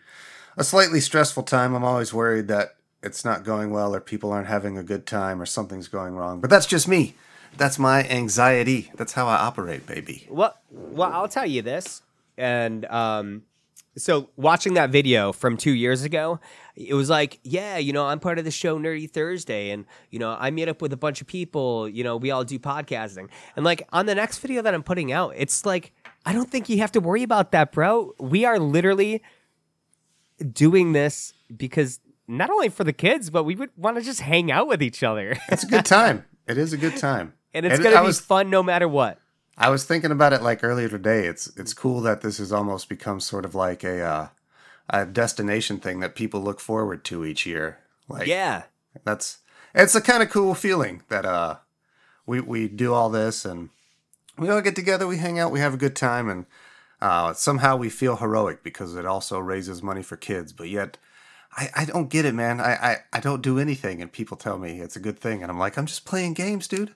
a 0.57 0.65
slightly 0.65 1.01
stressful 1.01 1.45
time. 1.45 1.75
I'm 1.75 1.85
always 1.85 2.13
worried 2.13 2.49
that 2.49 2.77
it's 3.03 3.25
not 3.25 3.45
going 3.45 3.71
well 3.71 3.95
or 3.95 4.01
people 4.01 4.33
aren't 4.33 4.49
having 4.49 4.77
a 4.77 4.83
good 4.83 5.07
time 5.07 5.41
or 5.41 5.47
something's 5.47 5.87
going 5.87 6.15
wrong. 6.15 6.41
But 6.41 6.51
that's 6.51 6.67
just 6.67 6.89
me. 6.89 7.15
That's 7.57 7.79
my 7.79 8.03
anxiety. 8.09 8.91
That's 8.97 9.13
how 9.13 9.29
I 9.29 9.37
operate, 9.37 9.87
baby. 9.87 10.27
Well, 10.29 10.57
well, 10.71 11.13
I'll 11.13 11.29
tell 11.29 11.47
you 11.47 11.63
this. 11.63 12.03
And 12.37 12.85
um, 12.87 13.45
so 13.97 14.29
watching 14.37 14.75
that 14.75 14.91
video 14.91 15.33
from 15.33 15.57
two 15.57 15.71
years 15.73 16.03
ago, 16.03 16.39
it 16.75 16.93
was 16.95 17.09
like, 17.09 17.41
yeah, 17.43 17.79
you 17.79 17.93
know, 17.95 18.05
I'm 18.07 18.21
part 18.21 18.39
of 18.39 18.45
the 18.45 18.51
show 18.51 18.79
Nerdy 18.79 19.11
Thursday, 19.11 19.71
and 19.71 19.87
you 20.11 20.19
know, 20.19 20.37
I 20.39 20.51
meet 20.51 20.69
up 20.69 20.83
with 20.83 20.93
a 20.93 20.97
bunch 20.99 21.21
of 21.23 21.27
people. 21.27 21.89
You 21.89 22.05
know, 22.05 22.17
we 22.19 22.31
all 22.31 22.45
do 22.45 22.59
podcasting, 22.59 23.29
and 23.57 23.65
like 23.65 23.87
on 23.93 24.07
the 24.07 24.15
next 24.15 24.39
video 24.39 24.61
that 24.63 24.75
I'm 24.75 24.83
putting 24.83 25.13
out, 25.13 25.33
it's 25.37 25.65
like 25.65 25.93
I 26.27 26.33
don't 26.33 26.51
think 26.51 26.69
you 26.69 26.79
have 26.79 26.93
to 26.93 27.01
worry 27.01 27.23
about 27.23 27.53
that, 27.53 27.73
bro. 27.73 28.13
We 28.21 28.45
are 28.45 28.59
literally 28.59 29.23
doing 30.53 30.93
this 30.93 31.33
because 31.57 32.01
not 32.29 32.51
only 32.51 32.69
for 32.69 32.85
the 32.85 32.93
kids, 32.93 33.31
but 33.31 33.45
we 33.45 33.55
would 33.55 33.71
want 33.77 33.97
to 33.97 34.03
just 34.03 34.21
hang 34.21 34.51
out 34.51 34.67
with 34.69 34.83
each 34.83 35.03
other, 35.03 35.37
It's 35.49 35.63
a 35.65 35.67
good 35.69 35.85
time. 35.87 36.25
it 36.47 36.59
is 36.59 36.73
a 36.73 36.77
good 36.77 36.97
time. 36.97 37.33
and 37.55 37.65
it's 37.65 37.77
And 37.77 37.85
gonna 37.85 38.01
be 38.01 38.07
was- 38.07 38.21
fun 38.21 38.51
no 38.51 38.63
matter 38.63 38.89
what. 38.89 39.19
I 39.59 39.71
was 39.71 39.85
thinking 39.85 40.11
about 40.11 40.33
it 40.33 40.43
like 40.43 40.63
earlier 40.63 40.89
today. 40.89 41.27
It's 41.27 41.49
it's 41.57 41.75
cool 41.75 42.01
that 42.03 42.21
this 42.21 42.39
has 42.39 42.53
almost 42.53 42.89
become 42.89 43.21
sort 43.21 43.45
of 43.45 43.55
like 43.55 43.83
a 43.85 44.03
uh, 44.03 44.29
a 44.91 45.07
destination 45.07 45.79
thing 45.79 46.01
that 46.01 46.15
people 46.15 46.41
look 46.43 46.61
forward 46.61 47.05
to 47.05 47.25
each 47.25 47.47
year. 47.47 47.79
Like 48.09 48.27
Yeah. 48.27 48.65
that's 49.05 49.39
it's 49.75 49.95
a 49.95 50.01
kind 50.01 50.23
of 50.23 50.31
cool 50.31 50.55
feeling 50.55 51.03
that 51.09 51.25
uh 51.25 51.57
we 52.27 52.41
we 52.41 52.69
do 52.69 52.93
all 52.95 53.09
this 53.11 53.45
and 53.45 53.71
we 54.39 54.49
all 54.51 54.61
get 54.61 54.77
together, 54.77 55.07
we 55.07 55.17
hang 55.19 55.39
out, 55.39 55.51
we 55.53 55.61
have 55.61 55.75
a 55.75 55.79
good 55.79 55.97
time, 55.97 56.29
and 56.29 56.47
Uh, 56.99 57.35
somehow 57.35 57.77
we 57.77 57.91
feel 57.91 58.17
heroic 58.17 58.63
because 58.63 58.97
it 58.97 59.05
also 59.05 59.39
raises 59.39 59.83
money 59.83 60.03
for 60.03 60.17
kids, 60.17 60.53
but 60.55 60.69
yet 60.69 60.97
I, 61.53 61.69
I 61.77 61.85
don't 61.85 62.09
get 62.09 62.25
it, 62.25 62.35
man. 62.35 62.59
I, 62.59 62.73
I, 62.73 62.97
I 63.13 63.21
don't 63.21 63.43
do 63.43 63.59
anything, 63.59 64.01
and 64.01 64.11
people 64.11 64.37
tell 64.39 64.57
me 64.59 64.81
it's 64.81 64.97
a 64.97 65.01
good 65.01 65.19
thing, 65.19 65.43
and 65.43 65.51
I'm 65.53 65.59
like, 65.59 65.77
I'm 65.77 65.85
just 65.87 66.07
playing 66.07 66.33
games, 66.35 66.67
dude. 66.69 66.95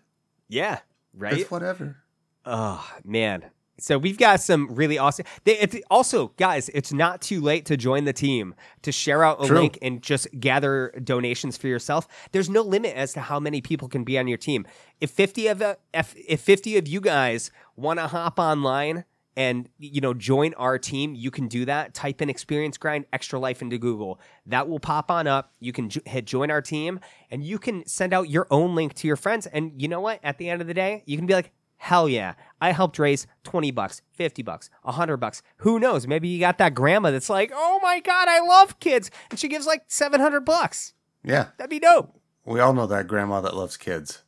Yeah, 0.48 0.78
right. 1.14 1.40
It's 1.40 1.50
whatever. 1.50 1.96
Oh 2.44 2.86
man. 3.04 3.44
So 3.78 3.96
we've 3.96 4.18
got 4.18 4.40
some 4.40 4.74
really 4.74 4.98
awesome. 4.98 5.24
They, 5.44 5.58
it's 5.58 5.74
also, 5.90 6.28
guys, 6.36 6.68
it's 6.74 6.92
not 6.92 7.22
too 7.22 7.40
late 7.40 7.64
to 7.64 7.78
join 7.78 8.04
the 8.04 8.12
team 8.12 8.54
to 8.82 8.92
share 8.92 9.24
out 9.24 9.42
a 9.42 9.46
True. 9.46 9.58
link 9.58 9.78
and 9.80 10.02
just 10.02 10.28
gather 10.38 10.92
donations 11.02 11.56
for 11.56 11.66
yourself. 11.66 12.06
There's 12.32 12.50
no 12.50 12.60
limit 12.60 12.94
as 12.94 13.14
to 13.14 13.20
how 13.20 13.40
many 13.40 13.62
people 13.62 13.88
can 13.88 14.04
be 14.04 14.18
on 14.18 14.28
your 14.28 14.36
team. 14.36 14.66
If 15.00 15.10
fifty 15.10 15.46
of 15.46 15.62
if, 15.94 16.14
if 16.16 16.40
fifty 16.42 16.76
of 16.76 16.86
you 16.88 17.00
guys 17.00 17.50
want 17.74 17.98
to 18.00 18.06
hop 18.06 18.38
online 18.38 19.04
and 19.34 19.70
you 19.78 20.02
know 20.02 20.12
join 20.12 20.52
our 20.54 20.78
team, 20.78 21.14
you 21.14 21.30
can 21.30 21.48
do 21.48 21.64
that. 21.64 21.94
Type 21.94 22.20
in 22.20 22.28
"experience 22.28 22.76
grind 22.76 23.06
extra 23.14 23.38
life" 23.38 23.62
into 23.62 23.78
Google. 23.78 24.20
That 24.44 24.68
will 24.68 24.80
pop 24.80 25.10
on 25.10 25.26
up. 25.26 25.54
You 25.58 25.72
can 25.72 25.88
jo- 25.88 26.02
hit 26.04 26.26
join 26.26 26.50
our 26.50 26.60
team, 26.60 27.00
and 27.30 27.42
you 27.42 27.58
can 27.58 27.86
send 27.86 28.12
out 28.12 28.28
your 28.28 28.46
own 28.50 28.74
link 28.74 28.92
to 28.94 29.06
your 29.06 29.16
friends. 29.16 29.46
And 29.46 29.80
you 29.80 29.88
know 29.88 30.00
what? 30.00 30.20
At 30.22 30.36
the 30.36 30.50
end 30.50 30.60
of 30.60 30.66
the 30.66 30.74
day, 30.74 31.02
you 31.06 31.16
can 31.16 31.24
be 31.24 31.32
like, 31.32 31.52
Hell 31.82 32.08
yeah. 32.10 32.34
I 32.60 32.72
helped 32.72 32.98
raise 32.98 33.26
20 33.44 33.70
bucks, 33.70 34.02
50 34.12 34.42
bucks, 34.42 34.68
100 34.82 35.16
bucks. 35.16 35.40
Who 35.58 35.80
knows? 35.80 36.06
Maybe 36.06 36.28
you 36.28 36.38
got 36.38 36.58
that 36.58 36.74
grandma 36.74 37.10
that's 37.10 37.30
like, 37.30 37.50
"Oh 37.54 37.80
my 37.82 38.00
god, 38.00 38.28
I 38.28 38.40
love 38.40 38.78
kids." 38.80 39.10
And 39.30 39.38
she 39.40 39.48
gives 39.48 39.66
like 39.66 39.84
700 39.88 40.40
bucks. 40.44 40.92
Yeah, 41.24 41.48
That'd 41.56 41.70
be 41.70 41.78
dope. 41.80 42.14
we 42.44 42.60
all 42.60 42.74
know 42.74 42.86
that 42.86 43.06
grandma 43.08 43.40
that 43.40 43.56
loves 43.56 43.78
kids. 43.78 44.22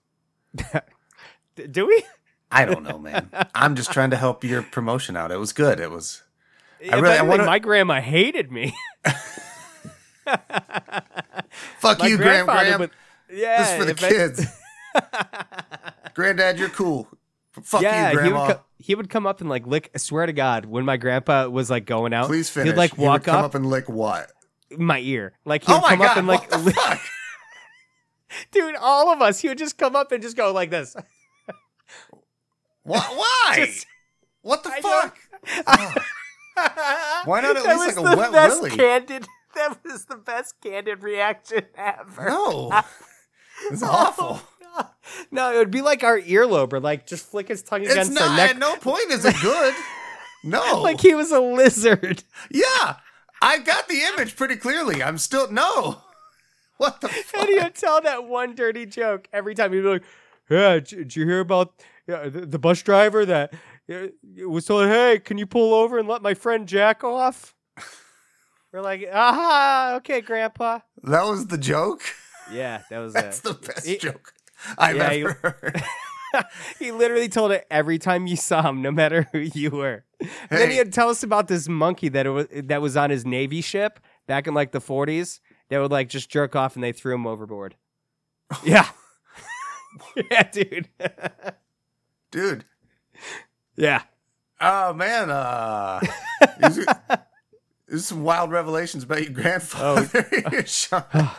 Do 1.70 1.86
we? 1.86 2.02
I 2.50 2.64
don't 2.64 2.84
know, 2.84 2.98
man. 2.98 3.28
I'm 3.54 3.76
just 3.76 3.92
trying 3.92 4.10
to 4.10 4.16
help 4.16 4.44
your 4.44 4.62
promotion 4.62 5.14
out. 5.16 5.30
It 5.30 5.38
was 5.38 5.52
good. 5.52 5.78
It 5.78 5.90
was. 5.90 6.22
I 6.90 6.96
really- 7.00 7.18
I 7.18 7.22
wanna- 7.22 7.44
my 7.44 7.58
grandma 7.58 8.00
hated 8.00 8.50
me. 8.50 8.74
Fuck 11.78 11.98
My 12.00 12.06
you, 12.06 12.16
Gram 12.16 12.46
grandfather 12.46 12.68
Gram. 12.68 12.80
would- 12.80 12.90
yeah, 13.30 13.58
this 13.62 13.70
is 13.72 13.78
for 13.78 13.84
the 13.84 13.90
if 13.92 14.04
I- 14.04 14.08
kids. 14.08 14.46
Granddad, 16.14 16.58
you're 16.58 16.68
cool. 16.70 17.08
Fuck 17.62 17.82
yeah, 17.82 18.12
you, 18.12 18.20
he 18.20 18.32
would, 18.32 18.38
co- 18.48 18.60
he 18.78 18.94
would 18.94 19.10
come 19.10 19.26
up 19.26 19.40
and 19.42 19.50
like 19.50 19.66
lick. 19.66 19.90
I 19.94 19.98
swear 19.98 20.24
to 20.26 20.32
God, 20.32 20.64
when 20.64 20.84
my 20.86 20.96
grandpa 20.96 21.48
was 21.48 21.68
like 21.70 21.84
going 21.84 22.14
out, 22.14 22.26
Please 22.28 22.48
finish. 22.48 22.70
he'd 22.70 22.76
like 22.78 22.94
He 22.94 23.00
would 23.02 23.06
walk 23.08 23.24
come 23.24 23.36
up, 23.36 23.44
up 23.46 23.54
and 23.54 23.66
lick 23.66 23.88
what? 23.90 24.32
my 24.78 24.98
ear. 25.00 25.34
Like 25.44 25.64
he 25.64 25.72
Oh 25.72 25.76
would 25.76 25.82
my 25.82 25.88
come 25.90 25.98
god! 25.98 26.10
up 26.10 26.16
and 26.16 26.26
like, 26.26 26.56
lick- 26.64 26.74
fuck? 26.74 27.00
dude, 28.52 28.74
all 28.76 29.10
of 29.12 29.20
us. 29.20 29.40
He 29.40 29.48
would 29.48 29.58
just 29.58 29.76
come 29.76 29.94
up 29.94 30.12
and 30.12 30.22
just 30.22 30.34
go 30.36 30.50
like 30.52 30.70
this. 30.70 30.96
Why? 32.84 32.98
Why? 32.98 33.52
Just- 33.66 33.86
what 34.40 34.62
the 34.64 34.70
I 34.72 34.80
fuck? 34.80 35.18
Why 37.26 37.40
not 37.42 37.56
at 37.56 37.64
that 37.64 37.78
least 37.78 37.96
was 37.96 37.96
like 37.96 38.06
a 38.06 38.10
the 38.10 38.16
wet 38.16 38.32
best 38.32 38.62
willy? 38.62 38.76
candid. 38.76 39.26
That 39.54 39.78
was 39.84 40.06
the 40.06 40.16
best 40.16 40.54
candid 40.62 41.02
reaction 41.02 41.66
ever. 41.76 42.24
No, 42.30 42.80
it's 43.70 43.82
awful. 43.82 44.40
No, 45.30 45.52
it 45.52 45.56
would 45.58 45.70
be 45.70 45.82
like 45.82 46.04
our 46.04 46.18
earlobe, 46.20 46.72
or 46.72 46.80
like 46.80 47.06
just 47.06 47.26
flick 47.30 47.48
his 47.48 47.62
tongue 47.62 47.82
It's 47.82 47.92
against 47.92 48.20
our 48.20 48.28
not. 48.28 48.36
neck, 48.36 48.50
At 48.50 48.58
no 48.58 48.76
point 48.76 49.10
is 49.10 49.24
it 49.24 49.36
good. 49.42 49.74
No. 50.44 50.80
like 50.82 51.00
he 51.00 51.14
was 51.14 51.30
a 51.30 51.38
lizard. 51.40 52.24
yeah, 52.50 52.96
I 53.40 53.58
got 53.58 53.86
the 53.88 54.00
image 54.12 54.34
pretty 54.34 54.56
clearly. 54.56 55.00
I'm 55.02 55.18
still 55.18 55.50
no. 55.50 55.98
What 56.78 57.00
the 57.00 57.08
fuck? 57.08 57.42
and 57.42 57.48
he 57.48 57.58
would 57.62 57.76
tell 57.76 58.00
that 58.00 58.24
one 58.24 58.56
dirty 58.56 58.86
joke 58.86 59.28
every 59.32 59.54
time. 59.54 59.72
You'd 59.72 59.82
be 59.82 59.88
like, 59.88 60.02
"Yeah, 60.50 60.80
did, 60.80 61.14
you 61.14 61.24
hear 61.26 61.38
about 61.38 61.74
yeah, 62.08 62.28
the, 62.28 62.40
the 62.44 62.58
bus 62.58 62.82
driver 62.82 63.24
that 63.24 63.54
was 64.44 64.64
told, 64.66 64.88
hey, 64.88 65.20
can 65.20 65.38
you 65.38 65.46
pull 65.46 65.74
over 65.74 65.98
and 65.98 66.08
let 66.08 66.22
my 66.22 66.34
friend 66.34 66.66
Jack 66.66 67.04
off?" 67.04 67.54
We're 68.72 68.80
like, 68.82 69.08
"Aha, 69.12 69.94
okay, 69.98 70.20
Grandpa." 70.22 70.80
That 71.04 71.24
was 71.24 71.46
the 71.46 71.58
joke. 71.58 72.02
Yeah, 72.50 72.82
that 72.90 72.98
was 72.98 73.12
That's 73.12 73.38
the 73.40 73.54
best 73.54 74.00
joke 74.00 74.32
I've 74.78 74.96
Yeah, 74.96 75.10
ever 75.10 75.32
heard. 75.42 75.82
he 76.78 76.92
literally 76.92 77.28
told 77.28 77.52
it 77.52 77.66
every 77.70 77.98
time 77.98 78.26
you 78.26 78.36
saw 78.36 78.62
him, 78.68 78.80
no 78.82 78.90
matter 78.90 79.28
who 79.32 79.38
you 79.38 79.70
were. 79.70 80.04
And 80.20 80.30
then 80.60 80.70
he'd 80.70 80.92
tell 80.92 81.10
us 81.10 81.22
about 81.22 81.48
this 81.48 81.68
monkey 81.68 82.08
that 82.10 82.26
it 82.26 82.30
was 82.30 82.46
that 82.52 82.80
was 82.80 82.96
on 82.96 83.10
his 83.10 83.26
navy 83.26 83.60
ship 83.60 84.00
back 84.26 84.46
in 84.46 84.54
like 84.54 84.72
the 84.72 84.80
40s 84.80 85.40
that 85.68 85.78
would 85.78 85.90
like 85.90 86.08
just 86.08 86.30
jerk 86.30 86.54
off 86.56 86.74
and 86.74 86.82
they 86.84 86.92
threw 86.92 87.14
him 87.14 87.26
overboard. 87.26 87.76
Yeah. 88.64 88.88
yeah, 90.30 90.42
dude. 90.50 90.88
Dude. 92.30 92.64
yeah. 93.76 94.02
Oh 94.60 94.92
man, 94.94 95.28
uh 95.30 96.00
these 96.60 96.78
are, 96.78 96.84
these 97.88 98.00
are 98.00 98.04
some 98.04 98.22
wild 98.22 98.50
revelations 98.50 99.04
about 99.04 99.22
your 99.22 99.32
grandfather. 99.32 100.64
Sean. 100.66 101.04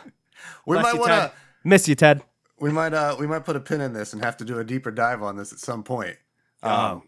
we 0.68 0.76
might 0.78 0.98
want 0.98 1.10
to. 1.12 1.32
Miss 1.64 1.88
you, 1.88 1.96
Ted. 1.96 2.22
We 2.63 2.71
might 2.71 2.93
uh 2.93 3.15
we 3.19 3.28
might 3.28 3.43
put 3.45 3.56
a 3.56 3.60
pin 3.60 3.82
in 3.82 3.91
this 3.93 4.13
and 4.13 4.23
have 4.23 4.38
to 4.38 4.45
do 4.45 4.58
a 4.58 4.63
deeper 4.63 4.89
dive 4.89 5.21
on 5.21 5.36
this 5.36 5.52
at 5.52 5.60
some 5.60 5.84
point. 5.84 6.15
Um, 6.63 6.71
Oh. 6.71 7.04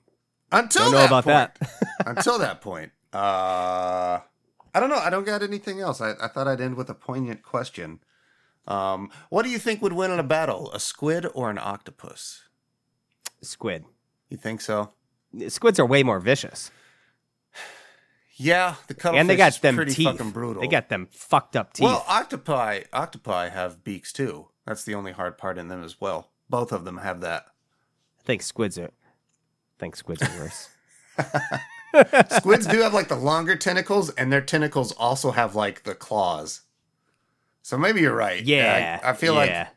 until 0.51 0.83
Don't 0.83 0.91
know 0.91 0.97
that 0.99 1.07
about 1.07 1.23
point, 1.23 1.69
that. 1.69 2.07
until 2.17 2.37
that 2.39 2.59
point, 2.61 2.91
uh, 3.13 4.19
I 4.73 4.79
don't 4.79 4.89
know. 4.89 4.97
I 4.99 5.09
don't 5.09 5.25
got 5.25 5.41
anything 5.41 5.79
else. 5.79 6.01
I, 6.01 6.11
I 6.21 6.27
thought 6.27 6.47
I'd 6.47 6.59
end 6.59 6.75
with 6.75 6.89
a 6.89 6.93
poignant 6.93 7.41
question. 7.41 7.99
Um, 8.67 9.09
what 9.29 9.43
do 9.43 9.49
you 9.49 9.57
think 9.59 9.81
would 9.81 9.93
win 9.93 10.11
in 10.11 10.19
a 10.19 10.23
battle, 10.23 10.71
a 10.73 10.79
squid 10.79 11.25
or 11.33 11.49
an 11.49 11.57
octopus? 11.57 12.43
Squid. 13.41 13.85
You 14.29 14.37
think 14.37 14.59
so? 14.59 14.91
Squids 15.47 15.79
are 15.79 15.85
way 15.85 16.03
more 16.03 16.19
vicious. 16.19 16.71
Yeah, 18.37 18.75
the 18.87 18.93
cuttlefish 18.93 19.21
and 19.21 19.29
they 19.29 19.37
got 19.37 19.53
is 19.53 19.59
them 19.59 19.75
pretty 19.77 19.93
teeth. 19.93 20.07
fucking 20.07 20.31
brutal. 20.31 20.61
They 20.61 20.67
got 20.67 20.89
them 20.89 21.07
fucked 21.09 21.55
up 21.55 21.71
teeth. 21.71 21.85
Well, 21.85 22.03
octopi 22.05 22.81
octopi 22.91 23.47
have 23.47 23.81
beaks 23.85 24.11
too. 24.11 24.49
That's 24.65 24.84
the 24.84 24.95
only 24.95 25.12
hard 25.12 25.38
part 25.38 25.58
in 25.58 25.67
them 25.67 25.84
as 25.84 25.99
well. 26.01 26.32
Both 26.49 26.71
of 26.71 26.86
them 26.86 26.97
have 26.97 27.21
that. 27.21 27.45
I 28.19 28.23
think 28.23 28.41
squids 28.41 28.78
are 28.78 28.86
I 28.86 29.80
think 29.80 29.95
squids 29.95 30.21
are 30.21 30.39
worse. 30.39 30.69
Squids 32.38 32.67
do 32.67 32.82
have 32.82 32.93
like 32.93 33.08
the 33.08 33.15
longer 33.15 33.56
tentacles, 33.56 34.10
and 34.12 34.32
their 34.32 34.41
tentacles 34.41 34.91
also 34.93 35.32
have 35.32 35.56
like 35.56 35.84
the 35.84 35.95
claws. 35.95 36.62
So 37.62 37.78
maybe 37.78 38.01
you're 38.01 38.15
right. 38.15 38.43
Yeah. 38.43 38.99
I, 39.01 39.12
I 39.12 39.13
feel 39.13 39.34
yeah. 39.34 39.39
like, 39.39 39.67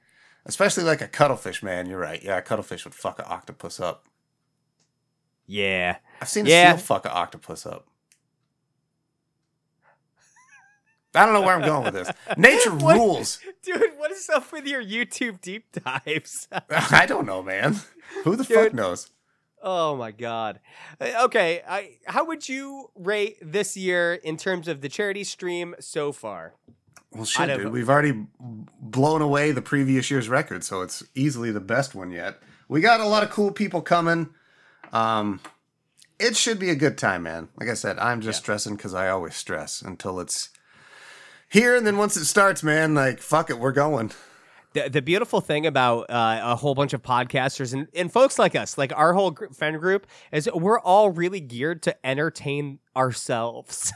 especially 0.47 0.85
like 0.85 1.01
a 1.01 1.09
cuttlefish, 1.09 1.63
man. 1.63 1.89
You're 1.89 2.01
right. 2.01 2.23
Yeah, 2.23 2.39
a 2.39 2.43
cuttlefish 2.43 2.85
would 2.85 2.95
fuck 2.95 3.19
an 3.19 3.25
octopus 3.29 3.79
up. 3.81 4.07
Yeah. 5.47 5.97
I've 6.21 6.29
seen 6.29 6.47
a 6.47 6.51
Yeah. 6.51 6.73
seal 6.77 6.85
fuck 6.85 7.05
an 7.05 7.13
octopus 7.15 7.65
up. 7.65 7.87
I 11.19 11.25
don't 11.25 11.35
know 11.35 11.41
where 11.43 11.55
I'm 11.55 11.63
going 11.63 11.85
with 11.85 11.95
this. 11.95 12.11
Nature 12.37 12.75
What? 12.75 12.97
rules. 12.97 13.41
Dude, 13.63 13.93
what 13.97 14.11
is 14.13 14.29
up 14.31 14.51
with 14.53 14.67
your 14.67 14.83
YouTube 14.83 15.41
deep 15.41 15.67
dives? 15.85 16.49
I 16.71 17.07
don't 17.07 17.27
know, 17.27 17.43
man. 17.43 17.77
Who 18.25 18.37
the 18.37 18.45
Dude. 18.45 18.57
fuck 18.57 18.75
knows? 18.75 19.11
oh 19.61 19.97
my 19.97 20.13
god. 20.13 20.61
Uh, 21.01 21.11
Okay, 21.25 21.63
I 21.69 21.97
how 22.07 22.25
would 22.27 22.49
you 22.49 22.91
rate 22.95 23.37
this 23.43 23.77
year 23.77 24.15
in 24.15 24.37
terms 24.37 24.69
of 24.69 24.81
the 24.81 24.89
charity 24.89 25.25
stream 25.25 25.75
so 25.81 26.13
far? 26.13 26.55
Well, 27.13 27.25
shit, 27.25 27.49
dude. 27.59 27.73
We've 27.73 27.89
already 27.89 28.27
blown 28.39 29.23
away 29.23 29.51
the 29.51 29.63
previous 29.63 30.11
year's 30.11 30.29
record, 30.29 30.63
so 30.63 30.83
it's 30.83 31.03
easily 31.15 31.51
the 31.51 31.59
best 31.61 31.95
one 31.95 32.11
yet. 32.13 32.39
We 32.69 32.81
got 32.83 33.01
a 33.01 33.07
lot 33.07 33.23
of 33.25 33.31
cool 33.31 33.51
people 33.51 33.81
coming. 33.81 34.29
Um, 34.93 35.41
it 36.21 36.37
should 36.37 36.59
be 36.59 36.71
a 36.71 36.75
good 36.77 36.99
time, 36.99 37.23
man. 37.23 37.49
Like 37.59 37.69
I 37.71 37.75
said, 37.75 37.99
I'm 37.99 38.21
just 38.21 38.39
stressing 38.41 38.77
because 38.77 38.93
I 38.95 39.09
always 39.09 39.35
stress 39.35 39.81
until 39.83 40.21
it's 40.21 40.51
here, 41.49 41.77
and 41.77 41.87
then 41.87 41.97
once 41.97 42.17
it 42.17 42.27
starts, 42.27 42.63
man, 42.63 42.95
like 42.95 43.21
fuck 43.21 43.51
it, 43.51 43.59
we're 43.59 43.73
going. 43.73 44.13
The, 44.75 44.91
the 44.91 45.03
beautiful 45.03 45.41
thing 45.41 45.67
about 45.67 46.11
uh, 46.11 46.41
a 46.43 46.57
whole 46.57 46.75
bunch 46.75 46.93
of 46.93 47.03
podcasters 47.03 47.73
and, 47.73 47.89
and 47.95 48.13
folks 48.13 48.39
like 48.39 48.55
us, 48.55 48.77
like 48.77 48.93
our 48.95 49.15
whole 49.15 49.35
friend 49.55 49.81
group, 49.81 50.07
is 50.31 50.49
we're 50.53 50.79
all 50.79 51.11
really 51.11 51.41
geared 51.41 51.83
to 51.85 52.07
entertain 52.07 52.79
ourselves, 52.95 53.93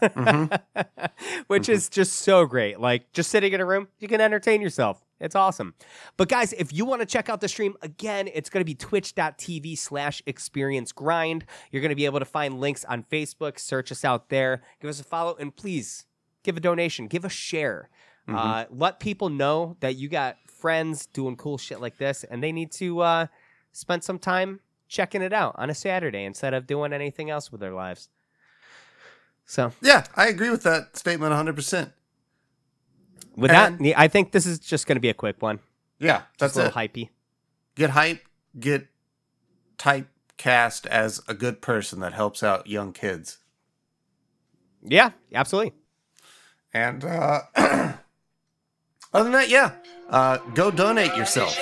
which 1.46 1.68
is 1.68 1.90
just 1.90 2.14
so 2.14 2.46
great. 2.46 2.80
Like 2.80 3.12
just 3.12 3.30
sitting 3.30 3.52
in 3.52 3.60
a 3.60 3.66
room, 3.66 3.88
you 3.98 4.08
can 4.08 4.22
entertain 4.22 4.62
yourself. 4.62 5.04
It's 5.20 5.36
awesome. 5.36 5.74
But 6.16 6.28
guys, 6.30 6.54
if 6.54 6.72
you 6.72 6.86
want 6.86 7.00
to 7.00 7.06
check 7.06 7.28
out 7.28 7.40
the 7.40 7.48
stream 7.48 7.76
again, 7.82 8.28
it's 8.32 8.48
going 8.48 8.62
to 8.62 8.64
be 8.64 8.74
twitch.tv 8.74 9.76
slash 9.78 10.22
experience 10.26 10.90
grind. 10.90 11.44
You're 11.70 11.82
going 11.82 11.90
to 11.90 11.96
be 11.96 12.06
able 12.06 12.18
to 12.18 12.24
find 12.24 12.58
links 12.58 12.84
on 12.86 13.04
Facebook. 13.04 13.58
Search 13.58 13.92
us 13.92 14.04
out 14.04 14.30
there. 14.30 14.62
Give 14.80 14.88
us 14.88 15.00
a 15.00 15.04
follow 15.04 15.36
and 15.38 15.54
please 15.54 16.06
give 16.42 16.56
a 16.56 16.60
donation, 16.60 17.06
give 17.06 17.24
a 17.24 17.28
share. 17.28 17.88
Uh, 18.28 18.64
let 18.70 19.00
people 19.00 19.28
know 19.28 19.76
that 19.80 19.96
you 19.96 20.08
got 20.08 20.36
friends 20.48 21.06
doing 21.06 21.36
cool 21.36 21.58
shit 21.58 21.80
like 21.80 21.98
this, 21.98 22.22
and 22.24 22.42
they 22.42 22.52
need 22.52 22.70
to 22.72 23.00
uh, 23.00 23.26
spend 23.72 24.04
some 24.04 24.18
time 24.18 24.60
checking 24.88 25.22
it 25.22 25.32
out 25.32 25.54
on 25.58 25.68
a 25.70 25.74
Saturday 25.74 26.22
instead 26.24 26.54
of 26.54 26.66
doing 26.66 26.92
anything 26.92 27.30
else 27.30 27.50
with 27.50 27.60
their 27.60 27.72
lives. 27.72 28.08
So, 29.44 29.72
Yeah, 29.82 30.04
I 30.14 30.28
agree 30.28 30.50
with 30.50 30.62
that 30.62 30.96
statement 30.96 31.30
100. 31.30 31.56
percent 31.56 31.92
with 33.36 33.50
And- 33.50 33.84
that, 33.84 33.98
I 33.98 34.06
think 34.08 34.30
this 34.32 34.46
is 34.46 34.60
just 34.60 34.86
going 34.86 34.96
to 34.96 35.00
be 35.00 35.08
a 35.08 35.14
quick 35.14 35.42
one. 35.42 35.58
Yeah, 35.98 36.22
that's 36.38 36.54
Just 36.54 36.56
a 36.56 36.58
little 36.68 36.80
it. 36.80 36.92
hypey. 36.92 37.08
Get 37.74 37.90
hype. 37.90 38.22
Get 38.58 38.86
typecast 39.78 40.86
as 40.86 41.20
a 41.26 41.34
good 41.34 41.60
person 41.60 42.00
that 42.00 42.12
helps 42.12 42.42
out 42.42 42.66
young 42.68 42.92
kids. 42.92 43.38
Yeah, 44.82 45.10
absolutely. 45.34 45.72
And 46.74 47.04
uh, 47.04 47.42
other 47.56 47.94
than 49.24 49.32
that, 49.32 49.48
yeah, 49.48 49.72
uh, 50.08 50.38
go 50.54 50.70
donate 50.70 51.14
yourself. 51.16 51.58